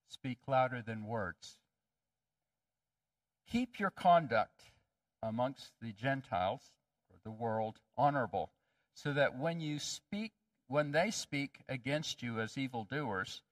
speak 0.09 0.39
louder 0.47 0.81
than 0.81 1.07
words. 1.07 1.59
Keep 3.51 3.79
your 3.79 3.91
conduct 3.91 4.63
amongst 5.23 5.73
the 5.83 5.93
Gentiles 5.93 6.73
or 7.11 7.19
the 7.25 7.31
world 7.31 7.77
honorable, 7.97 8.53
so 8.95 9.13
that 9.13 9.37
when 9.37 9.61
you 9.61 9.79
speak, 9.79 10.33
when 10.75 10.91
they 10.91 11.09
speak 11.09 11.61
against 11.69 12.21
you 12.21 12.41
as 12.41 12.59
evildoers, 12.59 13.43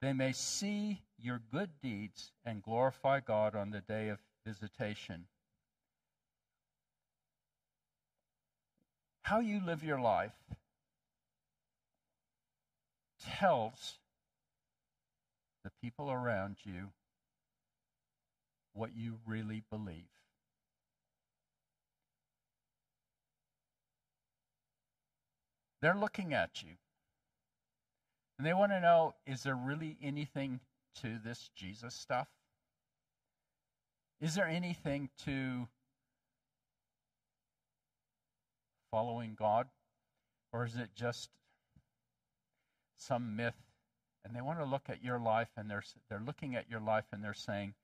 they 0.00 0.12
may 0.12 0.30
see 0.30 1.00
your 1.18 1.40
good 1.50 1.68
deeds 1.82 2.30
and 2.44 2.62
glorify 2.62 3.18
God 3.18 3.56
on 3.56 3.70
the 3.70 3.80
day 3.80 4.10
of 4.10 4.20
visitation. 4.46 5.24
How 9.22 9.40
you 9.40 9.60
live 9.60 9.82
your 9.82 10.00
life 10.00 10.38
tells 13.40 13.98
the 15.64 15.70
people 15.82 16.12
around 16.12 16.58
you 16.62 16.90
what 18.72 18.90
you 18.96 19.18
really 19.26 19.64
believe. 19.68 20.21
They're 25.82 25.96
looking 25.96 26.32
at 26.32 26.62
you. 26.62 26.70
And 28.38 28.46
they 28.46 28.54
want 28.54 28.72
to 28.72 28.80
know 28.80 29.14
is 29.26 29.42
there 29.42 29.56
really 29.56 29.98
anything 30.02 30.60
to 31.02 31.18
this 31.22 31.50
Jesus 31.54 31.94
stuff? 31.94 32.28
Is 34.20 34.36
there 34.36 34.46
anything 34.46 35.10
to 35.24 35.66
following 38.92 39.34
God? 39.38 39.66
Or 40.52 40.64
is 40.64 40.76
it 40.76 40.90
just 40.94 41.30
some 42.96 43.34
myth? 43.34 43.54
And 44.24 44.36
they 44.36 44.40
want 44.40 44.60
to 44.60 44.64
look 44.64 44.88
at 44.88 45.02
your 45.02 45.18
life 45.18 45.48
and 45.56 45.68
they're, 45.68 45.82
they're 46.08 46.22
looking 46.24 46.54
at 46.54 46.70
your 46.70 46.80
life 46.80 47.06
and 47.12 47.24
they're 47.24 47.34
saying, 47.34 47.74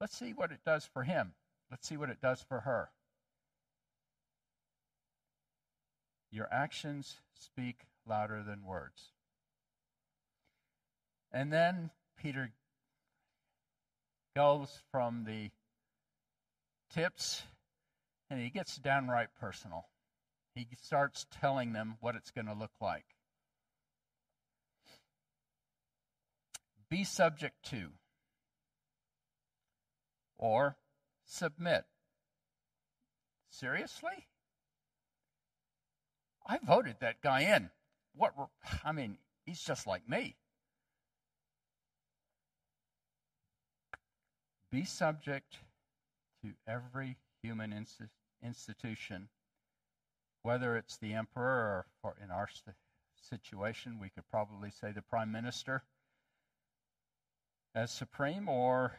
let's 0.00 0.16
see 0.16 0.32
what 0.32 0.52
it 0.52 0.60
does 0.64 0.84
for 0.84 1.02
him. 1.02 1.32
Let's 1.70 1.88
see 1.88 1.96
what 1.96 2.10
it 2.10 2.20
does 2.20 2.42
for 2.42 2.60
her. 2.60 2.90
Your 6.34 6.48
actions 6.50 7.20
speak 7.38 7.82
louder 8.08 8.42
than 8.42 8.66
words. 8.66 9.12
And 11.30 11.52
then 11.52 11.90
Peter 12.20 12.50
goes 14.34 14.82
from 14.90 15.26
the 15.26 15.52
tips 16.92 17.44
and 18.28 18.40
he 18.40 18.50
gets 18.50 18.76
downright 18.78 19.28
personal. 19.38 19.84
He 20.56 20.66
starts 20.82 21.24
telling 21.40 21.72
them 21.72 21.98
what 22.00 22.16
it's 22.16 22.32
going 22.32 22.46
to 22.46 22.52
look 22.52 22.80
like. 22.80 23.06
Be 26.90 27.04
subject 27.04 27.64
to 27.70 27.90
or 30.36 30.78
submit. 31.24 31.84
Seriously? 33.50 34.26
I 36.46 36.58
voted 36.58 36.96
that 37.00 37.22
guy 37.22 37.40
in. 37.40 37.70
What 38.14 38.34
I 38.84 38.92
mean, 38.92 39.18
he's 39.46 39.62
just 39.62 39.86
like 39.86 40.08
me. 40.08 40.36
Be 44.70 44.84
subject 44.84 45.58
to 46.42 46.52
every 46.66 47.16
human 47.42 47.72
institution 48.42 49.28
whether 50.44 50.76
it's 50.76 50.98
the 50.98 51.14
emperor 51.14 51.86
or, 52.02 52.14
in 52.22 52.30
our 52.30 52.48
situation, 53.18 53.98
we 53.98 54.10
could 54.10 54.28
probably 54.30 54.70
say 54.70 54.92
the 54.92 55.00
prime 55.00 55.32
minister 55.32 55.82
as 57.74 57.90
supreme, 57.90 58.48
or 58.48 58.92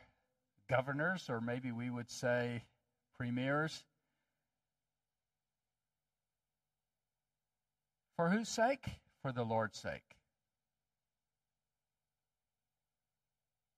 governors, 0.68 1.30
or 1.30 1.40
maybe 1.40 1.72
we 1.72 1.90
would 1.90 2.10
say 2.10 2.64
premiers. 3.18 3.86
For 8.16 8.30
whose 8.30 8.50
sake? 8.50 8.86
For 9.22 9.32
the 9.32 9.44
Lord's 9.44 9.80
sake. 9.80 10.16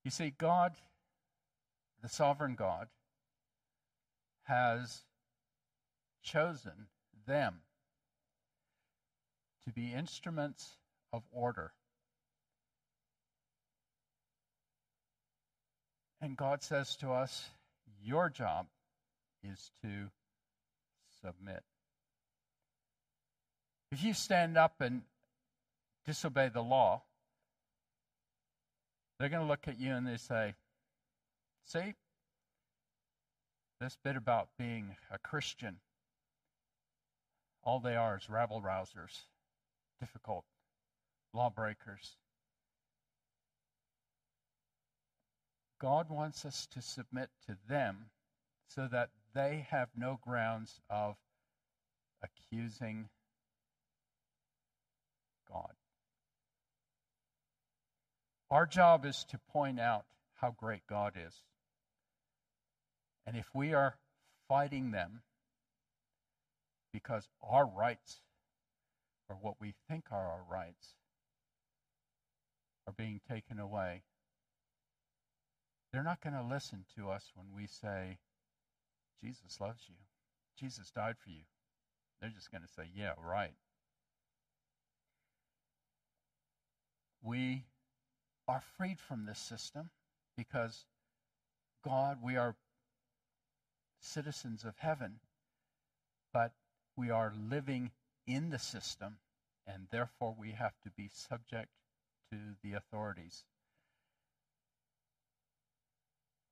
You 0.03 0.11
see, 0.11 0.33
God, 0.37 0.73
the 2.01 2.09
sovereign 2.09 2.55
God, 2.55 2.87
has 4.43 5.03
chosen 6.21 6.87
them 7.25 7.61
to 9.65 9.73
be 9.73 9.93
instruments 9.93 10.77
of 11.11 11.23
order. 11.31 11.73
And 16.21 16.37
God 16.37 16.63
says 16.63 16.95
to 16.97 17.11
us, 17.11 17.49
Your 18.01 18.29
job 18.29 18.67
is 19.43 19.71
to 19.81 20.09
submit. 21.21 21.63
If 23.91 24.03
you 24.03 24.13
stand 24.13 24.57
up 24.57 24.75
and 24.81 25.03
disobey 26.05 26.49
the 26.49 26.61
law, 26.61 27.03
they're 29.19 29.29
going 29.29 29.41
to 29.41 29.47
look 29.47 29.67
at 29.67 29.79
you 29.79 29.93
and 29.93 30.05
they 30.05 30.17
say, 30.17 30.55
See, 31.65 31.95
this 33.79 33.97
bit 34.03 34.15
about 34.15 34.49
being 34.57 34.95
a 35.11 35.17
Christian, 35.17 35.77
all 37.63 37.79
they 37.79 37.95
are 37.95 38.17
is 38.17 38.29
rabble 38.29 38.61
rousers, 38.61 39.23
difficult 39.99 40.45
lawbreakers. 41.33 42.15
God 45.79 46.09
wants 46.09 46.45
us 46.45 46.67
to 46.73 46.81
submit 46.81 47.29
to 47.45 47.57
them 47.67 48.09
so 48.67 48.87
that 48.87 49.09
they 49.33 49.67
have 49.69 49.89
no 49.95 50.19
grounds 50.21 50.79
of 50.89 51.15
accusing 52.23 53.09
God. 55.51 55.73
Our 58.49 58.65
job 58.65 59.05
is 59.05 59.25
to 59.29 59.39
point 59.51 59.79
out 59.79 60.05
how 60.35 60.51
great 60.57 60.87
God 60.87 61.13
is. 61.17 61.43
And 63.25 63.35
if 63.35 63.47
we 63.53 63.73
are 63.73 63.95
fighting 64.47 64.91
them 64.91 65.21
because 66.93 67.27
our 67.43 67.65
rights, 67.67 68.21
or 69.29 69.35
what 69.35 69.55
we 69.59 69.73
think 69.89 70.05
are 70.11 70.25
our 70.25 70.43
rights, 70.49 70.95
are 72.87 72.93
being 72.93 73.19
taken 73.29 73.59
away, 73.59 74.03
they're 75.91 76.03
not 76.03 76.21
going 76.21 76.35
to 76.35 76.43
listen 76.43 76.85
to 76.95 77.09
us 77.09 77.31
when 77.35 77.47
we 77.53 77.67
say, 77.67 78.19
Jesus 79.21 79.59
loves 79.59 79.83
you. 79.89 79.95
Jesus 80.57 80.91
died 80.91 81.15
for 81.21 81.29
you. 81.29 81.43
They're 82.21 82.29
just 82.29 82.51
going 82.51 82.63
to 82.63 82.67
say, 82.67 82.89
yeah, 82.95 83.13
right. 83.21 83.53
We 87.27 87.65
are 88.47 88.61
freed 88.77 89.01
from 89.01 89.25
this 89.25 89.39
system 89.39 89.89
because 90.37 90.85
God, 91.83 92.19
we 92.23 92.37
are 92.37 92.55
citizens 93.99 94.63
of 94.63 94.77
heaven, 94.77 95.19
but 96.31 96.53
we 96.95 97.09
are 97.09 97.33
living 97.37 97.91
in 98.25 98.49
the 98.49 98.59
system, 98.59 99.17
and 99.65 99.87
therefore 99.91 100.37
we 100.39 100.51
have 100.51 100.75
to 100.85 100.89
be 100.89 101.09
subject 101.13 101.67
to 102.31 102.37
the 102.63 102.71
authorities. 102.71 103.43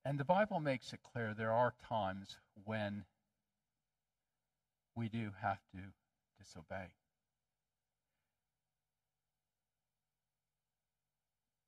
And 0.03 0.19
the 0.19 0.25
Bible 0.25 0.59
makes 0.59 0.91
it 0.91 0.99
clear 1.01 1.33
there 1.33 1.53
are 1.53 1.73
times 1.87 2.35
when 2.65 3.05
we 4.93 5.07
do 5.07 5.31
have 5.41 5.59
to 5.73 5.79
disobey. 6.37 6.95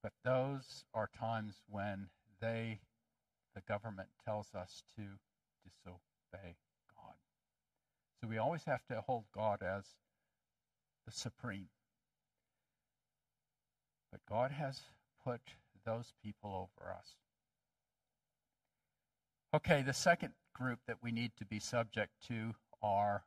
But 0.08 0.14
those 0.24 0.86
are 0.94 1.10
times 1.20 1.56
when 1.70 2.08
they, 2.40 2.80
the 3.54 3.62
government, 3.68 4.08
tells 4.24 4.56
us 4.56 4.82
to 4.96 5.02
disobey 5.66 6.56
God. 6.96 7.16
So 8.22 8.30
we 8.30 8.38
always 8.38 8.64
have 8.64 8.86
to 8.86 9.02
hold 9.02 9.26
God 9.36 9.62
as 9.62 9.84
the 11.06 11.12
supreme. 11.12 11.68
But 14.10 14.22
God 14.30 14.52
has 14.52 14.80
put 15.26 15.42
those 15.86 16.14
people 16.24 16.70
over 16.80 16.90
us. 16.94 17.16
Okay, 19.54 19.82
the 19.82 19.92
second 19.92 20.32
group 20.54 20.80
that 20.88 21.04
we 21.04 21.12
need 21.12 21.32
to 21.38 21.46
be 21.46 21.60
subject 21.60 22.14
to 22.30 22.54
are, 22.82 23.26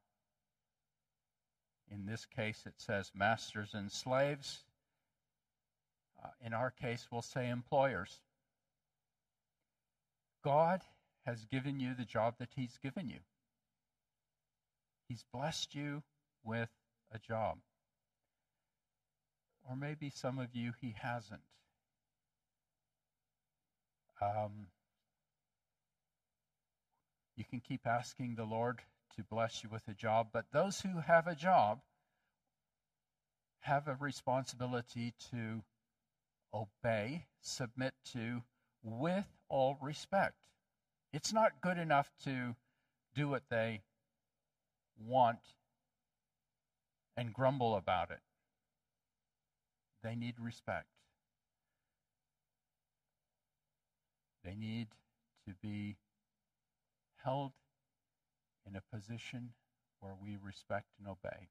in 1.90 2.06
this 2.06 2.24
case, 2.24 2.62
it 2.64 2.76
says 2.78 3.12
masters 3.14 3.74
and 3.74 3.92
slaves. 3.92 4.64
Uh, 6.22 6.28
in 6.44 6.52
our 6.52 6.70
case, 6.70 7.06
we'll 7.10 7.22
say 7.22 7.48
employers. 7.48 8.20
God 10.44 10.82
has 11.26 11.44
given 11.44 11.80
you 11.80 11.94
the 11.94 12.04
job 12.04 12.34
that 12.38 12.50
He's 12.54 12.78
given 12.82 13.08
you. 13.08 13.20
He's 15.08 15.24
blessed 15.32 15.74
you 15.74 16.02
with 16.44 16.70
a 17.12 17.18
job. 17.18 17.58
Or 19.68 19.76
maybe 19.76 20.10
some 20.10 20.38
of 20.38 20.54
you, 20.54 20.72
He 20.80 20.94
hasn't. 21.00 21.42
Um, 24.20 24.66
you 27.36 27.44
can 27.44 27.60
keep 27.60 27.86
asking 27.86 28.34
the 28.34 28.44
Lord 28.44 28.80
to 29.16 29.22
bless 29.22 29.62
you 29.62 29.70
with 29.70 29.88
a 29.88 29.94
job, 29.94 30.28
but 30.32 30.46
those 30.52 30.80
who 30.80 31.00
have 31.00 31.26
a 31.26 31.34
job 31.34 31.80
have 33.60 33.88
a 33.88 33.96
responsibility 33.98 35.14
to 35.30 35.62
obey, 36.54 37.26
submit 37.40 37.94
to, 38.12 38.42
with 38.82 39.26
all 39.48 39.78
respect. 39.80 40.34
It's 41.12 41.32
not 41.32 41.60
good 41.60 41.78
enough 41.78 42.10
to 42.24 42.54
do 43.14 43.28
what 43.28 43.42
they 43.50 43.82
want 44.98 45.54
and 47.16 47.32
grumble 47.32 47.76
about 47.76 48.10
it. 48.10 48.20
They 50.02 50.14
need 50.14 50.34
respect. 50.40 50.86
They 54.44 54.54
need 54.54 54.88
to 55.46 55.54
be 55.60 55.96
held 57.24 57.52
in 58.66 58.76
a 58.76 58.96
position 58.96 59.50
where 60.00 60.14
we 60.20 60.36
respect 60.42 60.86
and 60.98 61.06
obey. 61.06 61.48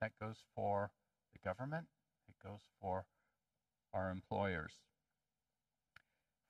That 0.00 0.12
goes 0.20 0.44
for 0.54 0.90
the 1.32 1.38
government, 1.38 1.86
it 2.28 2.34
goes 2.46 2.60
for 2.80 3.06
our 3.92 4.10
employers. 4.10 4.72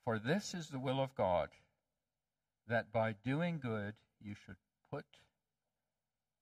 For 0.05 0.18
this 0.18 0.55
is 0.55 0.68
the 0.68 0.79
will 0.79 1.01
of 1.01 1.14
God, 1.14 1.51
that 2.66 2.92
by 2.92 3.14
doing 3.24 3.59
good 3.59 3.94
you 4.20 4.35
should 4.35 4.57
put 4.90 5.05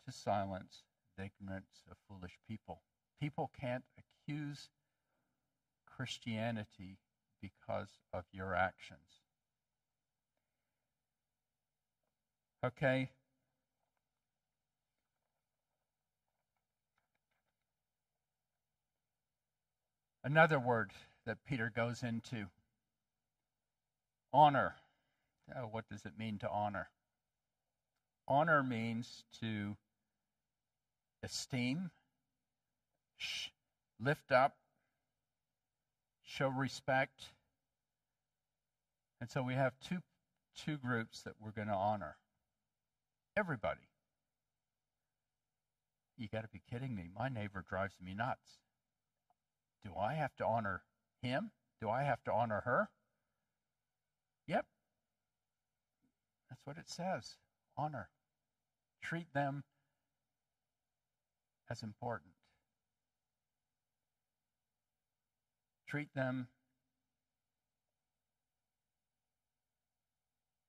to 0.06 0.12
silence 0.12 0.82
the 1.16 1.24
ignorance 1.24 1.82
of 1.90 1.96
foolish 2.08 2.38
people. 2.48 2.82
People 3.20 3.50
can't 3.58 3.84
accuse 3.98 4.68
Christianity 5.86 6.98
because 7.40 7.98
of 8.12 8.24
your 8.32 8.54
actions. 8.54 9.22
Okay? 12.64 13.10
Another 20.26 20.58
word 20.58 20.90
that 21.24 21.44
Peter 21.48 21.70
goes 21.72 22.02
into 22.02 22.46
honor. 24.32 24.74
Oh, 25.56 25.68
what 25.70 25.88
does 25.88 26.04
it 26.04 26.18
mean 26.18 26.38
to 26.38 26.50
honor? 26.50 26.88
Honor 28.26 28.64
means 28.64 29.22
to 29.40 29.76
esteem, 31.22 31.92
lift 34.00 34.32
up, 34.32 34.56
show 36.24 36.48
respect. 36.48 37.26
And 39.20 39.30
so 39.30 39.44
we 39.44 39.54
have 39.54 39.74
two, 39.78 39.98
two 40.56 40.76
groups 40.76 41.22
that 41.22 41.34
we're 41.40 41.52
going 41.52 41.68
to 41.68 41.74
honor. 41.74 42.16
Everybody. 43.36 43.86
You 46.18 46.26
got 46.26 46.42
to 46.42 46.48
be 46.48 46.62
kidding 46.68 46.96
me. 46.96 47.10
My 47.16 47.28
neighbor 47.28 47.64
drives 47.68 47.94
me 48.04 48.12
nuts. 48.12 48.58
Do 49.86 49.92
I 50.00 50.14
have 50.14 50.34
to 50.36 50.44
honor 50.44 50.82
him? 51.22 51.52
Do 51.80 51.88
I 51.88 52.02
have 52.02 52.22
to 52.24 52.32
honor 52.32 52.62
her? 52.64 52.90
Yep. 54.48 54.66
That's 56.50 56.66
what 56.66 56.76
it 56.76 56.88
says. 56.88 57.36
Honor. 57.76 58.08
Treat 59.00 59.32
them 59.32 59.62
as 61.70 61.84
important. 61.84 62.32
Treat 65.86 66.12
them 66.14 66.48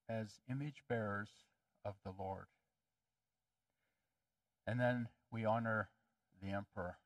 as 0.08 0.40
image 0.48 0.84
bearers 0.88 1.30
of 1.84 1.96
the 2.04 2.14
Lord. 2.18 2.46
And 4.68 4.80
then 4.80 5.08
we 5.32 5.44
honor 5.44 5.90
the 6.40 6.50
emperor. 6.50 6.98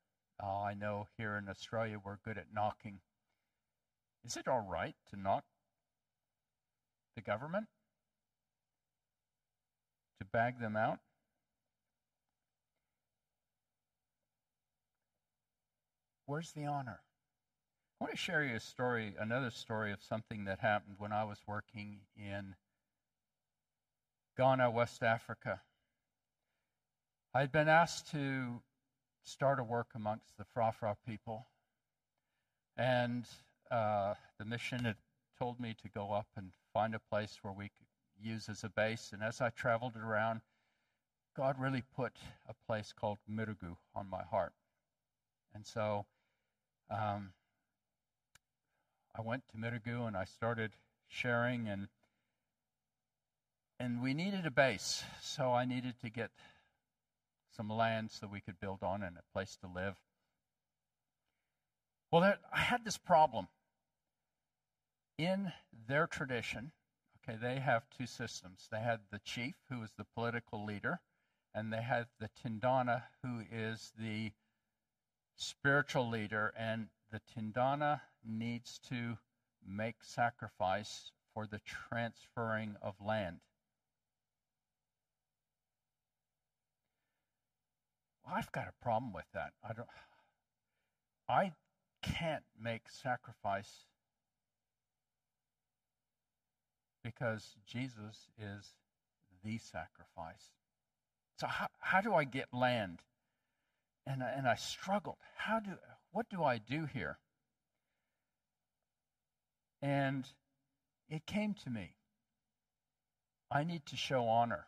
Oh, 0.43 0.63
I 0.63 0.73
know 0.73 1.07
here 1.17 1.37
in 1.37 1.47
Australia 1.47 1.97
we're 2.03 2.17
good 2.25 2.37
at 2.37 2.47
knocking. 2.53 2.99
Is 4.25 4.37
it 4.37 4.47
all 4.47 4.65
right 4.67 4.95
to 5.11 5.19
knock 5.19 5.43
the 7.15 7.21
government? 7.21 7.67
To 10.19 10.25
bag 10.25 10.59
them 10.59 10.75
out? 10.75 10.99
Where's 16.25 16.53
the 16.53 16.65
honor? 16.65 17.01
I 17.99 18.05
want 18.05 18.13
to 18.13 18.17
share 18.17 18.43
you 18.43 18.55
a 18.55 18.59
story, 18.59 19.13
another 19.19 19.51
story 19.51 19.91
of 19.91 20.01
something 20.01 20.45
that 20.45 20.59
happened 20.59 20.95
when 20.97 21.11
I 21.11 21.23
was 21.23 21.39
working 21.45 21.99
in 22.15 22.55
Ghana, 24.37 24.71
West 24.71 25.03
Africa. 25.03 25.61
I 27.33 27.41
had 27.41 27.51
been 27.51 27.67
asked 27.67 28.09
to 28.11 28.61
start 29.23 29.59
a 29.59 29.63
work 29.63 29.87
amongst 29.95 30.37
the 30.37 30.45
Frafra 30.55 30.95
people, 31.07 31.47
and 32.77 33.25
uh, 33.69 34.15
the 34.37 34.45
mission 34.45 34.85
had 34.85 34.97
told 35.37 35.59
me 35.59 35.75
to 35.81 35.89
go 35.89 36.11
up 36.11 36.27
and 36.35 36.51
find 36.73 36.93
a 36.93 36.99
place 36.99 37.39
where 37.41 37.53
we 37.53 37.65
could 37.65 37.87
use 38.21 38.49
as 38.49 38.63
a 38.63 38.69
base. 38.69 39.11
And 39.13 39.23
as 39.23 39.41
I 39.41 39.49
traveled 39.49 39.95
around, 39.95 40.41
God 41.35 41.55
really 41.59 41.83
put 41.95 42.13
a 42.47 42.53
place 42.67 42.93
called 42.93 43.17
Mirugu 43.29 43.77
on 43.95 44.09
my 44.09 44.23
heart. 44.23 44.53
And 45.53 45.65
so 45.65 46.05
um, 46.89 47.29
I 49.17 49.21
went 49.21 49.43
to 49.49 49.57
Mirugu 49.57 50.07
and 50.07 50.15
I 50.15 50.25
started 50.25 50.71
sharing 51.07 51.67
and 51.67 51.87
and 53.79 53.99
we 54.03 54.13
needed 54.13 54.45
a 54.45 54.51
base, 54.51 55.03
so 55.23 55.53
I 55.53 55.65
needed 55.65 55.95
to 56.03 56.09
get 56.11 56.29
some 57.55 57.69
land 57.69 58.11
so 58.11 58.27
we 58.27 58.41
could 58.41 58.59
build 58.59 58.83
on 58.83 59.03
and 59.03 59.17
a 59.17 59.33
place 59.33 59.57
to 59.57 59.67
live. 59.67 59.99
Well, 62.11 62.21
there, 62.21 62.39
I 62.53 62.59
had 62.59 62.83
this 62.83 62.97
problem. 62.97 63.47
In 65.17 65.53
their 65.87 66.07
tradition, 66.07 66.71
okay, 67.17 67.37
they 67.41 67.59
have 67.59 67.83
two 67.89 68.07
systems. 68.07 68.67
They 68.71 68.79
had 68.79 68.99
the 69.11 69.19
chief, 69.19 69.55
who 69.69 69.81
is 69.83 69.91
the 69.97 70.05
political 70.15 70.65
leader, 70.65 70.99
and 71.53 71.71
they 71.71 71.81
had 71.81 72.07
the 72.19 72.29
Tindana, 72.29 73.03
who 73.23 73.43
is 73.51 73.93
the 73.97 74.31
spiritual 75.35 76.09
leader. 76.09 76.53
And 76.57 76.87
the 77.11 77.21
Tindana 77.33 78.01
needs 78.25 78.79
to 78.89 79.17
make 79.65 80.03
sacrifice 80.03 81.11
for 81.33 81.45
the 81.45 81.59
transferring 81.59 82.75
of 82.81 82.95
land. 82.99 83.39
I've 88.33 88.51
got 88.51 88.67
a 88.67 88.83
problem 88.83 89.11
with 89.13 89.25
that. 89.33 89.53
I 89.67 89.73
don't 89.73 89.87
I 91.27 91.51
can't 92.01 92.43
make 92.59 92.89
sacrifice 92.89 93.85
because 97.03 97.55
Jesus 97.65 98.27
is 98.37 98.73
the 99.43 99.57
sacrifice. 99.57 100.51
So 101.39 101.47
how, 101.47 101.67
how 101.79 102.01
do 102.01 102.13
I 102.13 102.23
get 102.23 102.53
land? 102.53 102.99
And, 104.05 104.21
and 104.21 104.47
I 104.47 104.55
struggled. 104.55 105.17
How 105.35 105.59
do 105.59 105.71
what 106.11 106.29
do 106.29 106.43
I 106.43 106.57
do 106.57 106.85
here? 106.85 107.17
And 109.81 110.25
it 111.09 111.25
came 111.25 111.53
to 111.63 111.69
me. 111.69 111.95
I 113.49 113.63
need 113.63 113.85
to 113.87 113.95
show 113.95 114.27
honor. 114.27 114.67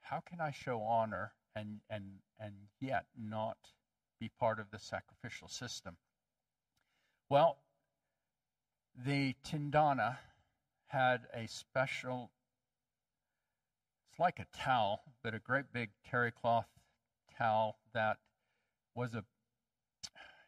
How 0.00 0.20
can 0.20 0.40
I 0.40 0.52
show 0.52 0.80
honor 0.82 1.32
and, 1.58 1.80
and, 1.90 2.04
and 2.38 2.54
yet 2.80 3.06
not 3.18 3.56
be 4.20 4.30
part 4.38 4.58
of 4.60 4.70
the 4.70 4.78
sacrificial 4.78 5.48
system? 5.48 5.96
Well, 7.28 7.58
the 8.96 9.34
Tindana 9.44 10.18
had 10.86 11.22
a 11.34 11.46
special, 11.46 12.30
it's 14.10 14.18
like 14.18 14.38
a 14.38 14.46
towel, 14.56 15.02
but 15.22 15.34
a 15.34 15.38
great 15.38 15.72
big 15.72 15.90
terry 16.08 16.32
cloth 16.32 16.68
towel 17.36 17.78
that 17.92 18.18
was 18.94 19.14
a, 19.14 19.24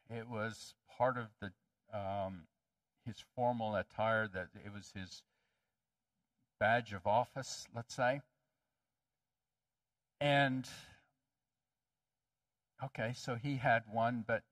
it 0.09 0.29
was 0.29 0.75
part 0.97 1.17
of 1.17 1.27
the, 1.41 1.53
um, 1.97 2.45
his 3.07 3.23
formal 3.35 3.75
attire, 3.75 4.29
that 4.29 4.49
it 4.65 4.73
was 4.73 4.93
his 4.95 5.23
badge 6.59 6.93
of 6.93 7.07
office, 7.07 7.67
let's 7.75 7.95
say. 7.95 8.21
And 10.21 10.69
okay, 12.85 13.13
so 13.15 13.35
he 13.35 13.57
had 13.57 13.83
one, 13.91 14.25
but 14.27 14.43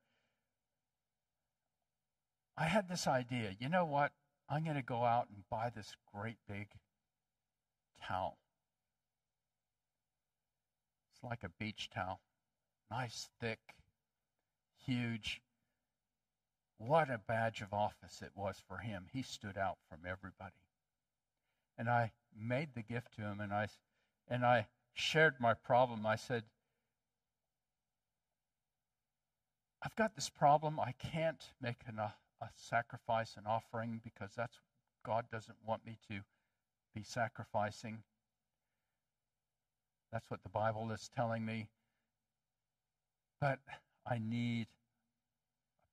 I 2.57 2.65
had 2.65 2.89
this 2.89 3.07
idea. 3.07 3.55
You 3.59 3.69
know 3.69 3.85
what? 3.85 4.13
I'm 4.49 4.65
going 4.65 4.77
to 4.77 4.83
go 4.83 5.05
out 5.05 5.29
and 5.35 5.49
buy 5.51 5.71
this 5.75 5.95
great 6.13 6.39
big 6.49 6.69
towel. 8.03 8.39
It's 11.13 11.23
like 11.23 11.45
a 11.45 11.51
beach 11.59 11.91
towel. 11.95 12.21
Nice, 12.91 13.29
thick, 13.41 13.59
huge. 14.85 15.43
What 16.79 17.11
a 17.11 17.19
badge 17.19 17.61
of 17.61 17.73
office 17.73 18.23
it 18.23 18.33
was 18.35 18.63
for 18.67 18.79
him. 18.79 19.07
He 19.13 19.23
stood 19.23 19.59
out 19.59 19.79
from 19.89 20.01
everybody. 20.09 20.63
And 21.77 21.89
I 21.89 22.13
made 22.37 22.71
the 22.75 22.83
gift 22.83 23.15
to 23.17 23.23
him 23.23 23.41
and 23.41 23.53
I 23.53 23.69
and 24.29 24.45
I 24.45 24.67
shared 24.95 25.35
my 25.41 25.55
problem. 25.55 26.07
I 26.07 26.17
said, 26.17 26.45
I've 29.83 29.95
got 29.97 30.15
this 30.15 30.29
problem. 30.29 30.81
I 30.81 30.93
can't 30.93 31.45
make 31.61 31.83
enough 31.89 32.17
a 32.41 32.49
sacrifice, 32.57 33.37
an 33.37 33.45
offering, 33.47 34.01
because 34.03 34.33
that's 34.37 34.61
God 35.05 35.27
doesn't 35.31 35.59
want 35.67 35.87
me 35.87 35.99
to 36.11 36.21
be 36.95 37.03
sacrificing. 37.03 38.03
That's 40.13 40.31
what 40.31 40.43
the 40.43 40.49
Bible 40.49 40.91
is 40.91 41.09
telling 41.15 41.45
me. 41.45 41.69
But 43.41 43.61
I 44.07 44.19
need 44.19 44.67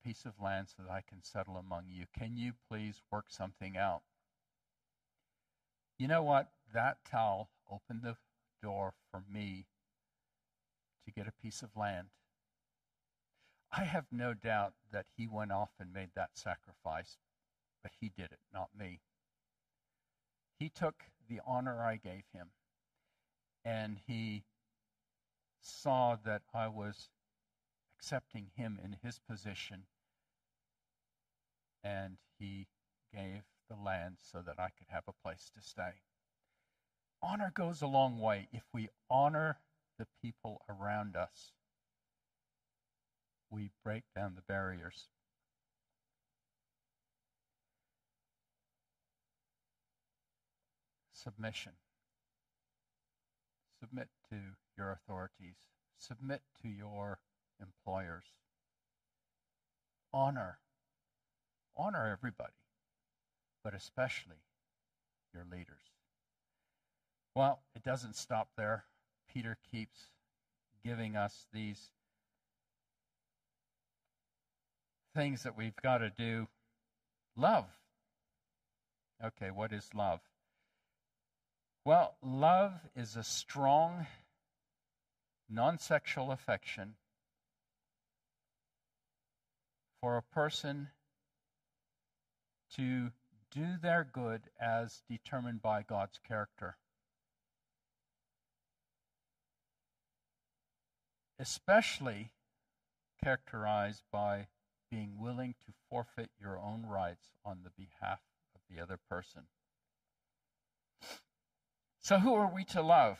a 0.02 0.06
piece 0.06 0.24
of 0.24 0.32
land 0.42 0.68
so 0.68 0.82
that 0.82 0.92
I 0.92 1.02
can 1.08 1.22
settle 1.22 1.56
among 1.56 1.84
you. 1.88 2.06
Can 2.18 2.36
you 2.36 2.52
please 2.68 3.02
work 3.12 3.26
something 3.28 3.76
out? 3.76 4.02
You 5.98 6.08
know 6.08 6.22
what? 6.22 6.50
That 6.74 6.98
towel 7.08 7.50
opened 7.70 8.02
the 8.02 8.16
door 8.62 8.94
for 9.10 9.22
me 9.32 9.66
to 11.04 11.12
get 11.12 11.28
a 11.28 11.42
piece 11.42 11.62
of 11.62 11.76
land. 11.76 12.08
I 13.78 13.84
have 13.84 14.06
no 14.10 14.32
doubt 14.32 14.72
that 14.90 15.04
he 15.16 15.26
went 15.26 15.52
off 15.52 15.68
and 15.78 15.92
made 15.92 16.10
that 16.14 16.30
sacrifice, 16.34 17.18
but 17.82 17.92
he 18.00 18.08
did 18.08 18.32
it, 18.32 18.40
not 18.52 18.70
me. 18.78 19.00
He 20.58 20.70
took 20.70 21.04
the 21.28 21.40
honor 21.46 21.82
I 21.82 21.96
gave 21.96 22.24
him, 22.32 22.48
and 23.66 23.98
he 24.06 24.44
saw 25.60 26.16
that 26.24 26.42
I 26.54 26.68
was 26.68 27.10
accepting 27.98 28.46
him 28.56 28.78
in 28.82 28.96
his 29.02 29.18
position, 29.18 29.82
and 31.84 32.16
he 32.38 32.68
gave 33.12 33.42
the 33.68 33.76
land 33.76 34.16
so 34.22 34.40
that 34.40 34.58
I 34.58 34.70
could 34.70 34.88
have 34.88 35.04
a 35.06 35.22
place 35.22 35.50
to 35.54 35.60
stay. 35.60 36.00
Honor 37.22 37.52
goes 37.54 37.82
a 37.82 37.86
long 37.86 38.20
way. 38.20 38.48
If 38.52 38.62
we 38.72 38.88
honor 39.10 39.58
the 39.98 40.06
people 40.22 40.62
around 40.68 41.14
us, 41.14 41.52
we 43.56 43.70
break 43.82 44.02
down 44.14 44.34
the 44.36 44.42
barriers. 44.42 45.08
Submission. 51.14 51.72
Submit 53.80 54.08
to 54.30 54.36
your 54.76 54.92
authorities. 54.92 55.56
Submit 55.98 56.42
to 56.62 56.68
your 56.68 57.18
employers. 57.60 58.24
Honor. 60.12 60.58
Honor 61.74 62.06
everybody, 62.06 62.52
but 63.64 63.74
especially 63.74 64.42
your 65.32 65.44
leaders. 65.50 65.92
Well, 67.34 67.60
it 67.74 67.82
doesn't 67.82 68.16
stop 68.16 68.48
there. 68.56 68.84
Peter 69.32 69.56
keeps 69.70 70.10
giving 70.84 71.16
us 71.16 71.46
these 71.52 71.90
things 75.16 75.44
that 75.44 75.56
we've 75.56 75.76
got 75.82 75.98
to 75.98 76.10
do. 76.10 76.46
Love. 77.36 77.64
Okay, 79.24 79.50
what 79.50 79.72
is 79.72 79.88
love? 79.94 80.20
Well, 81.86 82.16
love 82.22 82.72
is 82.94 83.16
a 83.16 83.24
strong, 83.24 84.06
non 85.48 85.78
sexual 85.78 86.30
affection 86.30 86.94
for 90.02 90.18
a 90.18 90.22
person 90.22 90.88
to 92.76 93.10
do 93.50 93.66
their 93.80 94.06
good 94.12 94.42
as 94.60 95.02
determined 95.08 95.62
by 95.62 95.82
God's 95.82 96.20
character. 96.28 96.76
Especially 101.38 102.32
characterized 103.22 104.02
by 104.12 104.48
being 104.96 105.18
willing 105.18 105.54
to 105.66 105.74
forfeit 105.90 106.30
your 106.40 106.58
own 106.58 106.86
rights 106.86 107.26
on 107.44 107.58
the 107.62 107.70
behalf 107.76 108.20
of 108.54 108.62
the 108.70 108.82
other 108.82 108.98
person. 109.10 109.42
So, 112.00 112.18
who 112.18 112.32
are 112.32 112.50
we 112.50 112.64
to 112.66 112.80
love? 112.80 113.18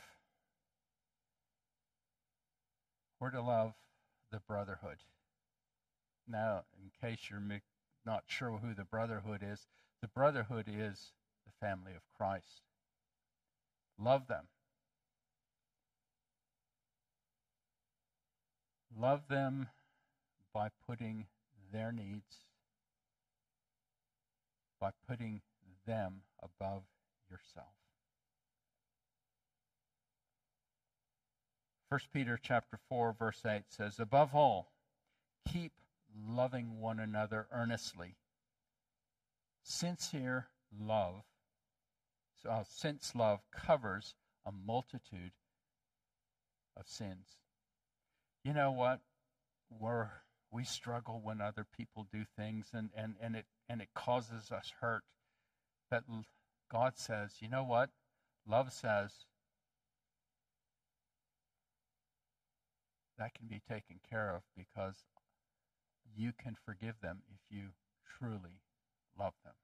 We're 3.21 3.31
to 3.31 3.43
love 3.43 3.75
the 4.33 4.41
brotherhood. 4.49 4.97
Now, 6.27 6.63
in 6.83 6.91
case 7.07 7.29
you're 7.29 7.43
not 8.07 8.25
sure 8.27 8.53
who 8.53 8.73
the 8.73 8.85
brotherhood 8.85 9.43
is, 9.43 9.67
the 10.01 10.09
brotherhood 10.09 10.65
is 10.69 11.13
the 11.45 11.53
family 11.61 11.93
of 11.93 12.01
Christ. 12.17 12.63
Love 13.99 14.29
them. 14.29 14.45
Love 18.99 19.29
them 19.29 19.69
by 20.55 20.71
putting 20.89 21.27
their 21.73 21.93
needs, 21.93 22.45
by 24.81 24.91
putting 25.09 25.41
them 25.87 26.23
above 26.43 26.83
yourself. 27.31 27.75
1 31.89 32.01
Peter 32.13 32.39
chapter 32.41 32.79
4 32.89 33.13
verse 33.13 33.45
8 33.47 33.71
says, 33.71 34.01
"Above 34.01 34.35
all, 34.35 34.73
keep 35.47 35.73
loving 36.15 36.81
one 36.81 36.99
another 36.99 37.47
earnestly. 37.51 38.17
Sincere 39.63 40.51
love, 40.73 41.25
uh, 42.45 42.65
since 42.65 43.15
love 43.15 43.49
covers 43.51 44.15
a 44.45 44.53
multitude 44.53 45.33
of 46.77 46.89
sins." 46.89 47.41
You 48.43 48.53
know 48.53 48.73
what? 48.73 49.01
We're 49.71 50.26
we 50.51 50.65
struggle 50.65 51.21
when 51.23 51.41
other 51.41 51.67
people 51.77 52.07
do 52.13 52.25
things 52.37 52.71
and, 52.73 52.91
and, 52.97 53.15
and 53.21 53.37
it 53.37 53.47
and 53.69 53.81
it 53.81 53.89
causes 53.95 54.51
us 54.53 54.73
hurt. 54.81 55.03
But 55.91 56.05
God 56.71 56.97
says, 56.97 57.37
you 57.41 57.49
know 57.49 57.65
what? 57.65 57.91
Love 58.49 58.73
says 58.73 59.13
that 63.19 63.35
can 63.35 63.47
be 63.49 63.61
taken 63.69 63.99
care 64.09 64.35
of 64.35 64.43
because 64.57 65.05
you 66.15 66.33
can 66.39 66.57
forgive 66.65 66.95
them 67.03 67.23
if 67.29 67.41
you 67.51 67.69
truly 68.19 68.61
love 69.19 69.35
them. 69.45 69.55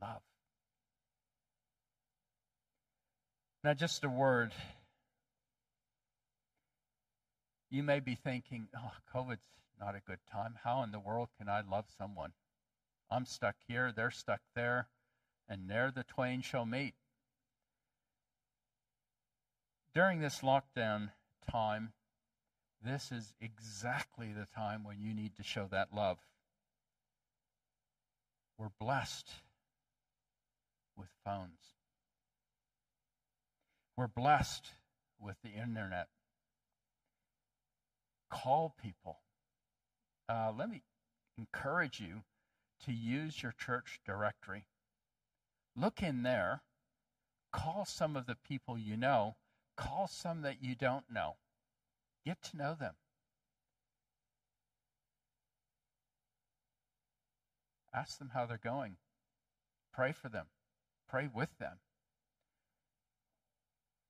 Love. 0.00 0.22
Now, 3.62 3.74
just 3.74 4.04
a 4.04 4.08
word. 4.08 4.52
You 7.70 7.82
may 7.82 8.00
be 8.00 8.14
thinking, 8.14 8.68
oh, 8.76 8.92
COVID's 9.14 9.46
not 9.78 9.94
a 9.94 10.00
good 10.00 10.18
time. 10.30 10.56
How 10.64 10.82
in 10.82 10.90
the 10.90 10.98
world 10.98 11.28
can 11.38 11.48
I 11.48 11.62
love 11.62 11.86
someone? 11.96 12.32
I'm 13.10 13.24
stuck 13.24 13.56
here, 13.66 13.92
they're 13.94 14.10
stuck 14.10 14.40
there, 14.54 14.88
and 15.48 15.68
there 15.68 15.90
the 15.90 16.04
twain 16.04 16.42
shall 16.42 16.66
meet 16.66 16.94
during 19.94 20.20
this 20.20 20.40
lockdown 20.40 21.10
time, 21.50 21.92
this 22.82 23.12
is 23.12 23.34
exactly 23.40 24.32
the 24.32 24.46
time 24.54 24.84
when 24.84 25.00
you 25.00 25.14
need 25.14 25.36
to 25.36 25.42
show 25.42 25.66
that 25.70 25.88
love. 25.92 26.18
We're 28.58 28.70
blessed 28.78 29.28
with 30.96 31.08
phones. 31.24 31.74
We're 33.96 34.06
blessed 34.06 34.70
with 35.18 35.36
the 35.42 35.50
internet. 35.50 36.08
Call 38.30 38.74
people. 38.80 39.18
Uh, 40.28 40.52
let 40.56 40.70
me 40.70 40.82
encourage 41.36 42.00
you 42.00 42.22
to 42.84 42.92
use 42.92 43.42
your 43.42 43.52
church 43.52 44.00
directory. 44.06 44.64
Look 45.76 46.02
in 46.02 46.22
there, 46.22 46.62
call 47.52 47.84
some 47.84 48.16
of 48.16 48.26
the 48.26 48.36
people 48.36 48.78
you 48.78 48.96
know 48.96 49.36
Call 49.80 50.08
some 50.08 50.42
that 50.42 50.62
you 50.62 50.74
don't 50.74 51.10
know. 51.10 51.36
Get 52.26 52.42
to 52.42 52.56
know 52.58 52.76
them. 52.78 52.94
Ask 57.94 58.18
them 58.18 58.32
how 58.34 58.44
they're 58.44 58.60
going. 58.62 58.96
Pray 59.90 60.12
for 60.12 60.28
them. 60.28 60.46
Pray 61.08 61.30
with 61.34 61.48
them. 61.58 61.78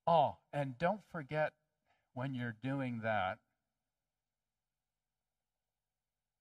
Oh, 0.09 0.38
and 0.52 0.76
don't 0.76 1.04
forget 1.12 1.52
when 2.14 2.35
you're 2.35 2.56
doing 2.61 3.02
that, 3.04 3.38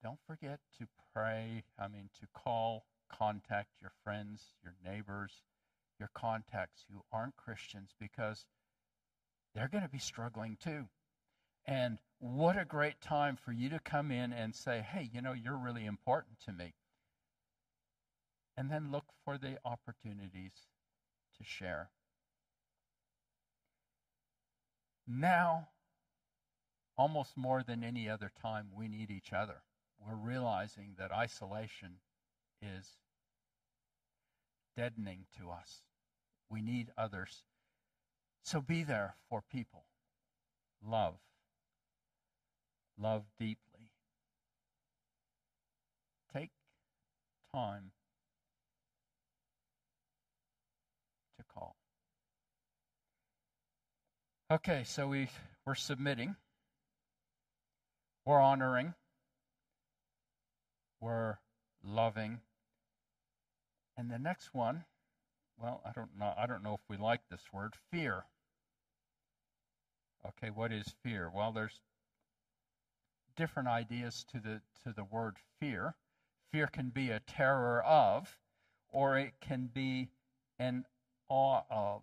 don't 0.04 0.20
forget 0.28 0.60
to 0.80 0.88
pray, 1.14 1.64
I 1.78 1.88
mean, 1.88 2.10
to 2.20 2.28
call, 2.34 2.86
contact 3.10 3.70
your 3.82 3.92
friends, 4.04 4.54
your 4.64 4.76
neighbors, 4.86 5.32
your 6.00 6.10
contacts 6.14 6.86
who 6.92 7.02
aren't 7.12 7.36
Christians 7.36 7.92
because 8.00 8.46
they're 9.54 9.68
going 9.68 9.84
to 9.84 9.90
be 9.90 10.00
struggling 10.00 10.58
too. 10.64 10.86
And 11.66 12.00
what 12.20 12.58
a 12.58 12.66
great 12.66 13.02
time 13.02 13.36
for 13.36 13.52
you 13.52 13.70
to 13.70 13.80
come 13.80 14.12
in 14.12 14.34
and 14.34 14.56
say, 14.56 14.86
hey, 14.88 15.10
you 15.14 15.22
know, 15.22 15.34
you're 15.34 15.58
really 15.58 15.86
important 15.86 16.40
to 16.46 16.54
me. 16.54 16.74
And 18.58 18.70
then 18.72 18.92
look 18.92 19.06
for 19.24 19.38
the 19.38 19.58
opportunities 19.64 20.54
to 21.38 21.44
share. 21.44 21.90
Now, 25.08 25.70
almost 26.98 27.38
more 27.38 27.64
than 27.64 27.84
any 27.84 28.10
other 28.10 28.32
time, 28.42 28.68
we 28.76 28.88
need 28.88 29.10
each 29.10 29.32
other. 29.34 29.62
We're 30.00 30.16
realizing 30.16 30.96
that 30.98 31.12
isolation 31.12 32.00
is 32.62 32.98
deadening 34.76 35.26
to 35.38 35.50
us. 35.50 35.84
We 36.50 36.62
need 36.62 36.92
others 36.98 37.44
so 38.50 38.62
be 38.62 38.84
there 38.84 39.16
for 39.30 39.44
people. 39.52 39.84
Love. 40.84 41.16
Love 42.98 43.26
deeply. 43.38 43.92
Take 46.34 46.50
time 47.54 47.92
to 51.38 51.44
call. 51.54 51.76
Okay, 54.52 54.84
so 54.84 55.08
we, 55.08 55.30
we're 55.66 55.76
submitting, 55.76 56.36
we're 58.26 58.42
honoring, 58.42 58.96
we're 61.00 61.38
loving. 61.84 62.40
And 63.98 64.10
the 64.10 64.20
next 64.20 64.54
one 64.54 64.86
well, 65.62 65.82
I 65.86 65.92
don't 65.92 66.18
know. 66.18 66.34
I 66.38 66.46
don't 66.46 66.64
know 66.64 66.76
if 66.76 66.90
we 66.90 66.96
like 66.98 67.22
this 67.30 67.42
word, 67.52 67.74
fear. 67.92 68.24
Okay, 70.26 70.50
what 70.50 70.72
is 70.72 70.96
fear? 71.04 71.30
Well, 71.34 71.52
there's 71.52 71.80
different 73.36 73.68
ideas 73.68 74.26
to 74.32 74.40
the 74.40 74.62
to 74.84 74.94
the 74.94 75.04
word 75.04 75.38
fear. 75.60 75.96
Fear 76.52 76.68
can 76.68 76.90
be 76.90 77.10
a 77.10 77.20
terror 77.20 77.84
of, 77.84 78.38
or 78.90 79.18
it 79.18 79.34
can 79.42 79.70
be 79.74 80.10
an 80.58 80.86
awe 81.28 81.64
of. 81.70 82.02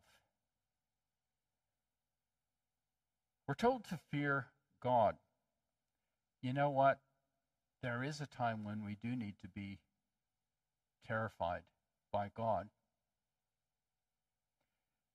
We're 3.49 3.55
told 3.55 3.85
to 3.85 3.99
fear 4.11 4.47
God. 4.83 5.17
You 6.43 6.53
know 6.53 6.71
what? 6.71 7.01
There 7.87 8.03
is 8.03 8.21
a 8.21 8.27
time 8.27 8.65
when 8.65 8.85
we 8.85 8.97
do 9.01 9.15
need 9.15 9.35
to 9.43 9.47
be 9.47 9.79
terrified 11.07 11.63
by 12.13 12.33
God 12.37 12.69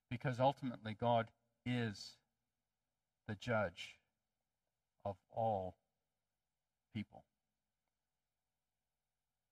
because 0.10 0.40
ultimately 0.40 0.96
God 0.98 1.28
is 1.66 2.12
the 3.28 3.36
judge 3.36 3.98
of 5.04 5.18
all 5.34 5.76
people. 6.96 7.26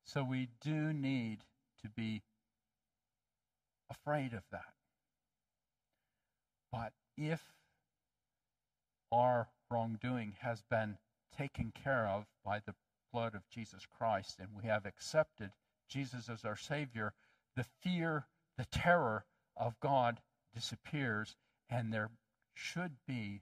So 0.06 0.24
we 0.24 0.48
do 0.62 0.94
need 0.94 1.40
to 1.84 1.90
be 1.90 2.22
afraid 3.92 4.32
of 4.32 4.44
that. 4.54 4.76
But 6.72 6.94
if 7.18 7.42
our 9.12 9.50
wrongdoing 9.70 10.38
has 10.40 10.62
been 10.62 10.98
taken 11.38 11.74
care 11.84 12.08
of 12.08 12.24
by 12.46 12.62
the 12.66 12.76
blood 13.12 13.36
of 13.36 13.48
Jesus 13.50 13.86
Christ 13.86 14.40
and 14.40 14.50
we 14.56 14.68
have 14.68 14.86
accepted 14.86 15.52
Jesus 15.88 16.30
as 16.30 16.46
our 16.46 16.56
Savior, 16.56 17.14
the 17.56 17.66
fear, 17.82 18.28
the 18.58 18.66
terror 18.66 19.26
of 19.58 19.80
God 19.80 20.22
disappears, 20.54 21.36
and 21.70 21.92
there 21.92 22.12
should 22.54 22.94
be 23.08 23.42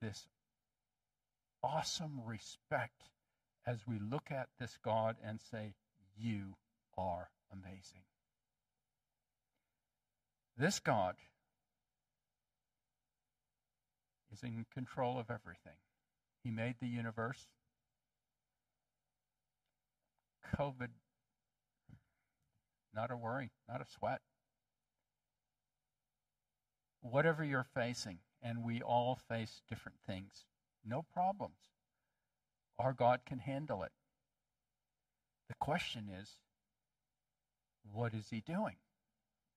this 0.00 0.28
awesome 1.62 2.20
respect 2.24 3.10
as 3.66 3.86
we 3.86 3.98
look 3.98 4.30
at 4.30 4.48
this 4.58 4.78
God 4.82 5.16
and 5.22 5.40
say, 5.40 5.74
You 6.16 6.54
are 6.96 7.30
amazing. 7.52 8.02
This 10.56 10.80
God 10.80 11.16
is 14.32 14.42
in 14.42 14.66
control 14.72 15.18
of 15.18 15.30
everything. 15.30 15.78
He 16.42 16.50
made 16.50 16.76
the 16.80 16.88
universe. 16.88 17.46
COVID, 20.56 20.88
not 22.94 23.10
a 23.10 23.16
worry, 23.16 23.50
not 23.68 23.80
a 23.80 23.86
sweat. 23.86 24.20
Whatever 27.00 27.44
you're 27.44 27.66
facing, 27.74 28.18
and 28.42 28.64
we 28.64 28.82
all 28.82 29.18
face 29.28 29.62
different 29.68 29.98
things, 30.06 30.46
no 30.84 31.04
problems. 31.12 31.56
Our 32.78 32.92
God 32.92 33.20
can 33.26 33.38
handle 33.38 33.82
it. 33.82 33.92
The 35.48 35.54
question 35.60 36.08
is, 36.20 36.36
what 37.92 38.14
is 38.14 38.28
He 38.30 38.40
doing? 38.40 38.76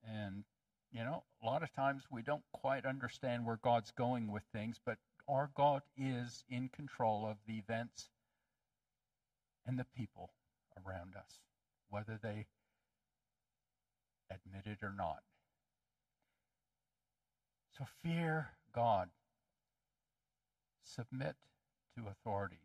And, 0.04 0.44
you 0.92 1.04
know, 1.04 1.24
a 1.42 1.46
lot 1.46 1.62
of 1.62 1.72
times 1.74 2.04
we 2.10 2.22
don't 2.22 2.44
quite 2.52 2.86
understand 2.86 3.44
where 3.44 3.58
God's 3.62 3.92
going 3.92 4.30
with 4.30 4.42
things, 4.52 4.80
but 4.84 4.98
our 5.28 5.50
God 5.54 5.82
is 5.96 6.44
in 6.48 6.68
control 6.68 7.26
of 7.26 7.36
the 7.46 7.58
events 7.58 8.08
and 9.66 9.78
the 9.78 9.86
people 9.96 10.30
around 10.76 11.14
us, 11.16 11.40
whether 11.90 12.18
they 12.22 12.46
admit 14.30 14.66
it 14.66 14.82
or 14.82 14.92
not. 14.96 15.22
So 17.76 17.84
fear 18.02 18.50
God. 18.74 19.08
Submit 20.84 21.36
to 21.96 22.04
authorities, 22.08 22.58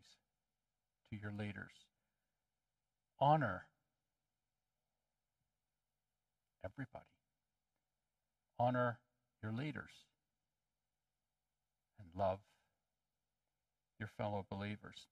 to 1.10 1.18
your 1.18 1.32
leaders. 1.32 1.72
Honor 3.20 3.66
everybody. 6.64 7.04
Honor 8.58 8.98
your 9.42 9.52
leaders 9.52 9.92
and 11.98 12.08
love 12.16 12.40
your 13.98 14.10
fellow 14.16 14.44
believers. 14.50 15.06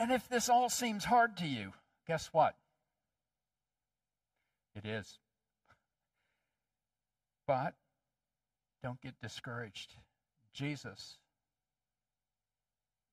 And 0.00 0.10
if 0.10 0.26
this 0.30 0.48
all 0.48 0.70
seems 0.70 1.04
hard 1.04 1.36
to 1.36 1.46
you, 1.46 1.74
guess 2.08 2.30
what? 2.32 2.56
It 4.74 4.86
is. 4.86 5.18
But 7.46 7.74
don't 8.82 8.98
get 9.02 9.20
discouraged. 9.20 9.94
Jesus 10.54 11.18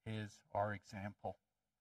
is 0.05 0.31
our 0.53 0.73
example. 0.73 1.35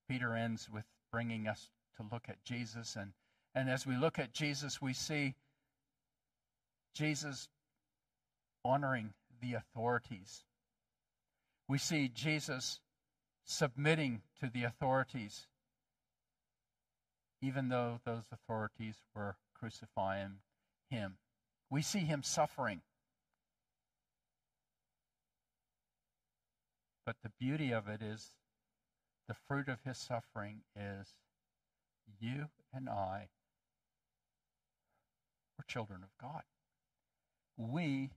Peter 0.08 0.34
ends 0.34 0.68
with 0.68 0.84
bringing 1.12 1.46
us 1.46 1.70
to 1.98 2.06
look 2.10 2.24
at 2.28 2.42
Jesus. 2.42 2.96
And, 2.96 3.12
and 3.54 3.70
as 3.70 3.86
we 3.86 3.96
look 3.96 4.18
at 4.18 4.32
Jesus, 4.32 4.82
we 4.82 4.92
see 4.92 5.36
Jesus 6.94 7.48
honoring 8.64 9.12
the 9.40 9.54
authorities. 9.54 10.42
We 11.68 11.78
see 11.78 12.08
Jesus 12.08 12.80
submitting 13.46 14.22
to 14.40 14.50
the 14.52 14.64
authorities, 14.64 15.46
even 17.40 17.68
though 17.68 18.00
those 18.04 18.24
authorities 18.32 18.96
were 19.14 19.36
crucifying 19.54 20.40
him. 20.90 21.16
We 21.70 21.80
see 21.80 22.00
him 22.00 22.22
suffering. 22.22 22.82
But 27.04 27.16
the 27.22 27.30
beauty 27.38 27.70
of 27.70 27.86
it 27.88 28.02
is 28.02 28.32
the 29.28 29.34
fruit 29.46 29.68
of 29.68 29.78
his 29.84 29.96
suffering 29.96 30.62
is 30.74 31.14
you 32.20 32.46
and 32.74 32.88
I 32.88 33.28
were 35.56 35.64
children 35.68 36.00
of 36.02 36.10
God. 36.20 36.42
We 37.56 38.10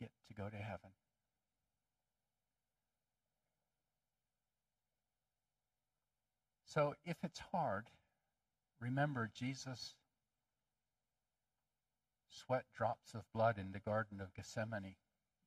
get 0.00 0.10
to 0.28 0.34
go 0.34 0.48
to 0.48 0.56
heaven. 0.56 0.90
So 6.68 6.94
if 7.06 7.16
it's 7.22 7.40
hard, 7.52 7.86
remember 8.78 9.30
Jesus 9.34 9.94
sweat 12.28 12.64
drops 12.76 13.14
of 13.14 13.22
blood 13.34 13.56
in 13.58 13.72
the 13.72 13.78
Garden 13.78 14.20
of 14.20 14.34
Gethsemane. 14.34 14.96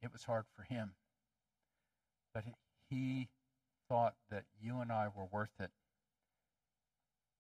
It 0.02 0.12
was 0.12 0.24
hard 0.24 0.46
for 0.56 0.64
him. 0.64 0.94
But 2.34 2.46
he 2.90 3.30
thought 3.88 4.16
that 4.32 4.46
you 4.60 4.80
and 4.80 4.92
I 4.92 5.10
were 5.16 5.28
worth 5.32 5.60
it. 5.60 5.70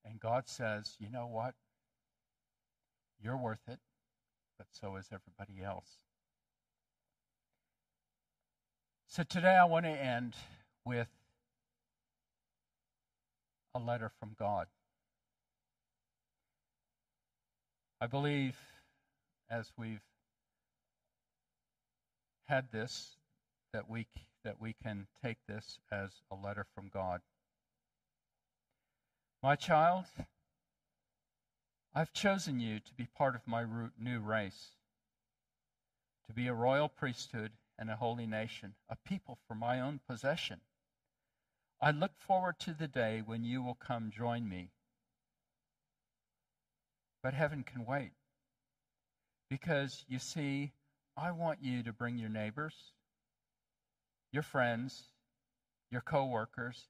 And 0.05 0.19
God 0.19 0.47
says, 0.47 0.95
you 0.99 1.09
know 1.09 1.25
what? 1.25 1.55
You're 3.19 3.37
worth 3.37 3.67
it, 3.67 3.79
but 4.59 4.67
so 4.69 4.95
is 4.95 5.09
everybody 5.11 5.63
else. 5.63 5.89
So 9.07 9.23
today 9.23 9.57
I 9.59 9.65
want 9.65 9.85
to 9.85 9.91
end 9.91 10.35
with 10.85 11.07
a 13.73 13.79
letter 13.79 14.11
from 14.19 14.35
God. 14.37 14.67
I 17.99 18.07
believe 18.07 18.57
as 19.49 19.71
we've 19.77 20.01
had 22.45 22.71
this 22.71 23.15
that 23.73 23.89
we 23.89 24.07
that 24.43 24.59
we 24.59 24.73
can 24.73 25.07
take 25.23 25.37
this 25.47 25.79
as 25.91 26.09
a 26.31 26.35
letter 26.35 26.65
from 26.73 26.89
God. 26.91 27.21
My 29.43 29.55
child, 29.55 30.05
I've 31.93 32.13
chosen 32.13 32.59
you 32.59 32.79
to 32.79 32.93
be 32.95 33.05
part 33.05 33.35
of 33.35 33.47
my 33.47 33.65
new 33.99 34.19
race, 34.19 34.71
to 36.27 36.33
be 36.33 36.47
a 36.47 36.53
royal 36.53 36.89
priesthood 36.89 37.51
and 37.77 37.89
a 37.89 37.95
holy 37.95 38.25
nation, 38.25 38.73
a 38.89 38.95
people 38.95 39.37
for 39.47 39.55
my 39.55 39.79
own 39.79 39.99
possession. 40.07 40.61
I 41.81 41.89
look 41.89 42.11
forward 42.15 42.59
to 42.59 42.73
the 42.73 42.87
day 42.87 43.23
when 43.25 43.43
you 43.43 43.63
will 43.63 43.75
come 43.75 44.11
join 44.11 44.47
me. 44.47 44.69
But 47.23 47.33
heaven 47.33 47.63
can 47.63 47.85
wait. 47.85 48.11
Because 49.49 50.05
you 50.07 50.19
see, 50.19 50.73
I 51.17 51.31
want 51.31 51.59
you 51.63 51.81
to 51.83 51.91
bring 51.91 52.17
your 52.17 52.29
neighbors, 52.29 52.93
your 54.31 54.43
friends, 54.43 55.07
your 55.89 56.01
coworkers, 56.01 56.87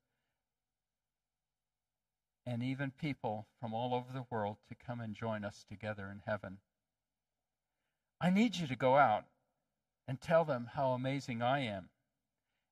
and 2.46 2.62
even 2.62 2.92
people 2.92 3.48
from 3.60 3.74
all 3.74 3.94
over 3.94 4.12
the 4.14 4.26
world 4.30 4.58
to 4.68 4.76
come 4.76 5.00
and 5.00 5.16
join 5.16 5.46
us 5.46 5.66
together 5.70 6.10
in 6.12 6.22
heaven. 6.26 6.58
I 8.20 8.30
need 8.30 8.58
you 8.58 8.68
to 8.68 8.76
go 8.76 8.98
out 8.98 9.24
and 10.08 10.20
tell 10.20 10.44
them 10.44 10.72
how 10.74 10.92
amazing 10.92 11.42
I 11.42 11.62
am 11.62 11.90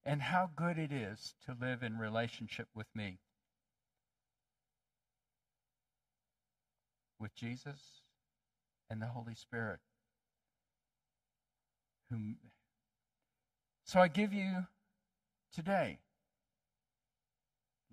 and 0.06 0.22
how 0.22 0.50
good 0.56 0.78
it 0.78 0.91
is 0.91 1.36
to 1.45 1.56
live 1.60 1.84
in 1.84 1.97
relationship 1.97 2.68
with 2.74 2.88
me. 2.95 3.20
With 7.20 7.36
Jesus 7.36 8.02
and 8.89 9.02
the 9.02 9.08
Holy 9.08 9.36
Spirit. 9.36 9.80
Whom 12.10 12.38
so 13.84 14.00
I 14.00 14.08
give 14.08 14.34
you 14.34 14.68
today 15.54 16.00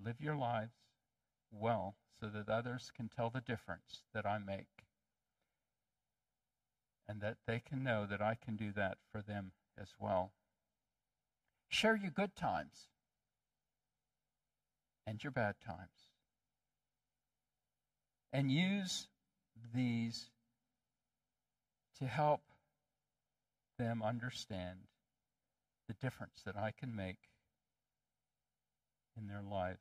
live 0.03 0.21
your 0.21 0.37
lives 0.37 0.77
well 1.51 1.97
so 2.21 2.29
that 2.29 2.49
others 2.49 2.91
can 2.95 3.09
tell 3.09 3.31
the 3.31 3.41
difference 3.41 4.03
that 4.13 4.27
I 4.27 4.39
make 4.39 4.85
and 7.09 7.21
that 7.21 7.37
they 7.47 7.61
can 7.61 7.83
know 7.83 8.07
that 8.07 8.21
I 8.21 8.37
can 8.43 8.57
do 8.57 8.73
that 8.73 8.99
for 9.11 9.23
them 9.23 9.53
as 9.81 9.89
well. 9.99 10.33
Share 11.69 11.97
your 11.97 12.11
good 12.11 12.35
times 12.37 12.89
and 15.07 15.23
your 15.23 15.31
bad 15.31 15.55
times. 15.65 16.09
And 18.33 18.51
use 18.51 19.09
these 19.75 20.31
to 21.99 22.07
help 22.07 22.43
them 23.79 24.03
understand 24.03 24.81
the 25.89 25.95
difference 25.95 26.43
that 26.45 26.57
I 26.57 26.73
can 26.73 26.95
make 26.95 27.17
in 29.17 29.29
their 29.29 29.43
lives. 29.43 29.81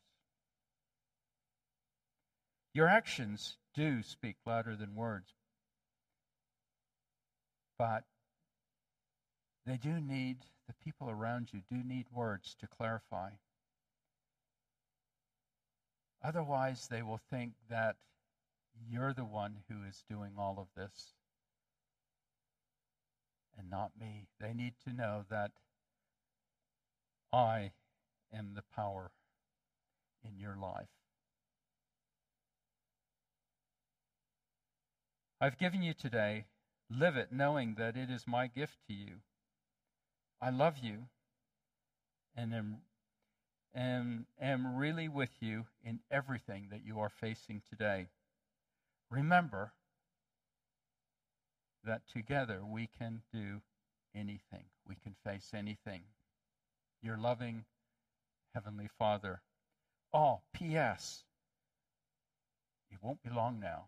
Your 2.73 2.88
actions 2.88 3.57
do 3.73 4.03
speak 4.03 4.36
louder 4.45 4.75
than 4.75 4.95
words, 4.95 5.33
but 7.77 8.03
they 9.65 9.77
do 9.77 9.99
need, 9.99 10.38
the 10.68 10.74
people 10.84 11.09
around 11.09 11.49
you 11.53 11.61
do 11.70 11.84
need 11.84 12.07
words 12.11 12.55
to 12.59 12.68
clarify. 12.68 13.32
Otherwise, 16.24 16.88
they 16.89 17.03
will 17.03 17.20
think 17.30 17.53
that 17.70 17.97
you're 18.89 19.13
the 19.13 19.26
one 19.26 19.57
who 19.70 19.84
is 19.88 20.03
doing 20.09 20.32
all 20.38 20.57
of 20.59 20.68
this 20.76 21.13
and 23.57 23.70
not 23.70 23.91
me. 23.99 24.28
They 24.39 24.53
need 24.53 24.74
to 24.86 24.93
know 24.93 25.24
that 25.30 25.51
I 27.32 27.72
am 28.34 28.53
the 28.55 28.63
power 28.76 29.11
in 30.24 30.39
your 30.39 30.55
life. 30.55 30.89
I've 35.39 35.57
given 35.57 35.84
you 35.84 35.93
today. 35.93 36.45
Live 36.89 37.18
it 37.18 37.32
knowing 37.32 37.76
that 37.76 37.97
it 37.97 38.09
is 38.09 38.28
my 38.28 38.47
gift 38.47 38.78
to 38.88 38.93
you. 38.93 39.16
I 40.45 40.51
love 40.51 40.77
you 40.77 41.07
and 42.37 42.53
am, 42.53 42.77
am, 43.75 44.27
am 44.39 44.75
really 44.75 45.07
with 45.07 45.31
you 45.39 45.65
in 45.83 46.01
everything 46.11 46.67
that 46.69 46.85
you 46.85 46.99
are 46.99 47.09
facing 47.09 47.63
today. 47.67 48.09
Remember 49.09 49.73
that 51.83 52.03
together 52.07 52.61
we 52.63 52.87
can 52.95 53.23
do 53.33 53.61
anything, 54.13 54.65
we 54.87 54.93
can 54.93 55.15
face 55.23 55.49
anything. 55.51 56.01
Your 57.01 57.17
loving 57.17 57.65
Heavenly 58.53 58.89
Father. 58.99 59.41
Oh, 60.13 60.41
P.S. 60.53 61.23
It 62.91 62.99
won't 63.01 63.23
be 63.23 63.31
long 63.31 63.59
now 63.59 63.85